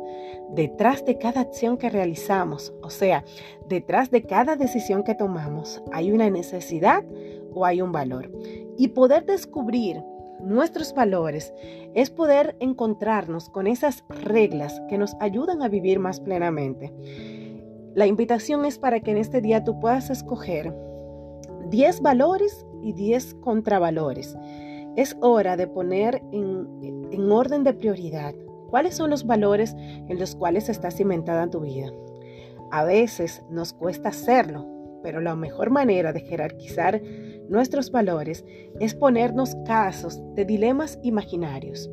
Detrás 0.49 1.05
de 1.05 1.19
cada 1.19 1.41
acción 1.41 1.77
que 1.77 1.89
realizamos, 1.89 2.73
o 2.81 2.89
sea, 2.89 3.23
detrás 3.69 4.09
de 4.09 4.23
cada 4.23 4.55
decisión 4.55 5.03
que 5.03 5.13
tomamos, 5.13 5.83
hay 5.93 6.11
una 6.11 6.29
necesidad 6.31 7.05
o 7.53 7.63
hay 7.63 7.81
un 7.81 7.91
valor. 7.91 8.31
Y 8.75 8.89
poder 8.89 9.25
descubrir 9.25 10.01
nuestros 10.41 10.93
valores 10.93 11.53
es 11.93 12.09
poder 12.09 12.55
encontrarnos 12.59 13.49
con 13.49 13.67
esas 13.67 14.03
reglas 14.09 14.81
que 14.89 14.97
nos 14.97 15.15
ayudan 15.19 15.61
a 15.61 15.69
vivir 15.69 15.99
más 15.99 16.19
plenamente. 16.19 16.91
La 17.93 18.07
invitación 18.07 18.65
es 18.65 18.79
para 18.79 18.99
que 18.99 19.11
en 19.11 19.17
este 19.17 19.41
día 19.41 19.63
tú 19.63 19.79
puedas 19.79 20.09
escoger 20.09 20.73
10 21.69 22.01
valores 22.01 22.66
y 22.83 22.93
10 22.93 23.35
contravalores. 23.35 24.35
Es 24.95 25.15
hora 25.21 25.57
de 25.57 25.67
poner 25.67 26.21
en, 26.31 27.09
en 27.11 27.31
orden 27.31 27.63
de 27.63 27.73
prioridad 27.73 28.33
cuáles 28.69 28.95
son 28.95 29.09
los 29.09 29.25
valores 29.25 29.75
en 29.77 30.19
los 30.19 30.35
cuales 30.35 30.69
está 30.69 30.91
cimentada 30.91 31.49
tu 31.49 31.61
vida. 31.61 31.91
A 32.71 32.83
veces 32.83 33.43
nos 33.49 33.73
cuesta 33.73 34.09
hacerlo, 34.09 34.65
pero 35.03 35.21
la 35.21 35.35
mejor 35.35 35.69
manera 35.69 36.11
de 36.11 36.21
jerarquizar 36.21 37.01
nuestros 37.49 37.91
valores 37.91 38.43
es 38.79 38.93
ponernos 38.93 39.55
casos 39.65 40.21
de 40.35 40.45
dilemas 40.45 40.99
imaginarios. 41.01 41.89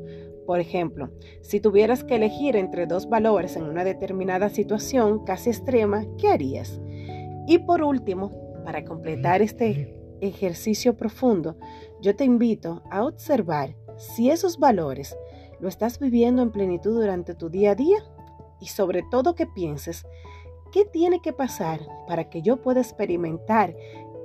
Por 0.46 0.60
ejemplo, 0.60 1.10
si 1.40 1.60
tuvieras 1.60 2.04
que 2.04 2.16
elegir 2.16 2.56
entre 2.56 2.86
dos 2.86 3.08
valores 3.08 3.56
en 3.56 3.64
una 3.64 3.84
determinada 3.84 4.48
situación 4.48 5.24
casi 5.24 5.50
extrema, 5.50 6.04
¿qué 6.18 6.28
harías? 6.28 6.80
Y 7.46 7.58
por 7.58 7.82
último, 7.82 8.30
para 8.64 8.84
completar 8.84 9.42
este 9.42 9.94
ejercicio 10.20 10.96
profundo, 10.96 11.56
yo 12.00 12.16
te 12.16 12.24
invito 12.24 12.82
a 12.90 13.04
observar 13.04 13.76
si 13.96 14.30
esos 14.30 14.58
valores 14.58 15.16
lo 15.60 15.68
estás 15.68 15.98
viviendo 15.98 16.42
en 16.42 16.50
plenitud 16.50 16.94
durante 16.94 17.34
tu 17.34 17.48
día 17.48 17.72
a 17.72 17.74
día 17.74 17.98
y 18.60 18.66
sobre 18.66 19.02
todo 19.10 19.34
que 19.34 19.46
pienses, 19.46 20.04
¿qué 20.72 20.84
tiene 20.84 21.20
que 21.20 21.32
pasar 21.32 21.80
para 22.06 22.28
que 22.28 22.42
yo 22.42 22.60
pueda 22.60 22.80
experimentar 22.80 23.74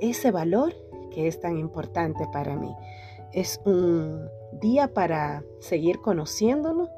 ese 0.02 0.32
valor 0.32 0.74
que 1.10 1.28
es 1.28 1.40
tan 1.40 1.58
importante 1.58 2.28
para 2.32 2.56
mí. 2.56 2.76
Es 3.32 3.62
un 3.66 4.28
día 4.60 4.94
para 4.94 5.44
seguir 5.60 6.00
conociéndonos, 6.00 6.90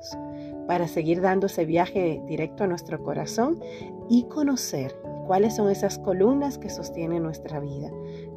para 0.67 0.87
seguir 0.87 1.21
dando 1.21 1.47
ese 1.47 1.65
viaje 1.65 2.21
directo 2.25 2.63
a 2.63 2.67
nuestro 2.67 3.03
corazón 3.03 3.59
y 4.09 4.23
conocer 4.23 4.95
cuáles 5.27 5.55
son 5.55 5.69
esas 5.69 5.99
columnas 5.99 6.57
que 6.57 6.69
sostienen 6.69 7.23
nuestra 7.23 7.59
vida, 7.59 7.91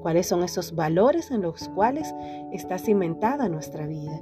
cuáles 0.04 0.26
son 0.26 0.44
esos 0.44 0.74
valores 0.74 1.30
en 1.30 1.40
los 1.40 1.68
cuales 1.70 2.14
está 2.52 2.76
cimentada 2.78 3.48
nuestra 3.48 3.86
vida. 3.86 4.20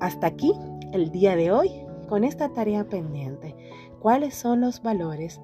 Hasta 0.00 0.26
aquí 0.26 0.52
el 0.92 1.12
día 1.12 1.36
de 1.36 1.52
hoy 1.52 1.70
con 2.08 2.24
esta 2.24 2.48
tarea 2.54 2.88
pendiente. 2.88 3.54
¿Cuáles 4.00 4.34
son 4.34 4.62
los 4.62 4.82
valores 4.82 5.40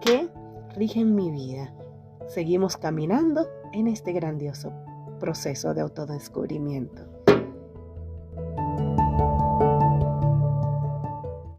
que 0.00 0.28
rigen 0.74 1.14
mi 1.14 1.30
vida? 1.30 1.72
seguimos 2.28 2.76
caminando 2.76 3.48
en 3.72 3.88
este 3.88 4.12
grandioso 4.12 4.72
proceso 5.18 5.74
de 5.74 5.80
autodescubrimiento. 5.80 7.17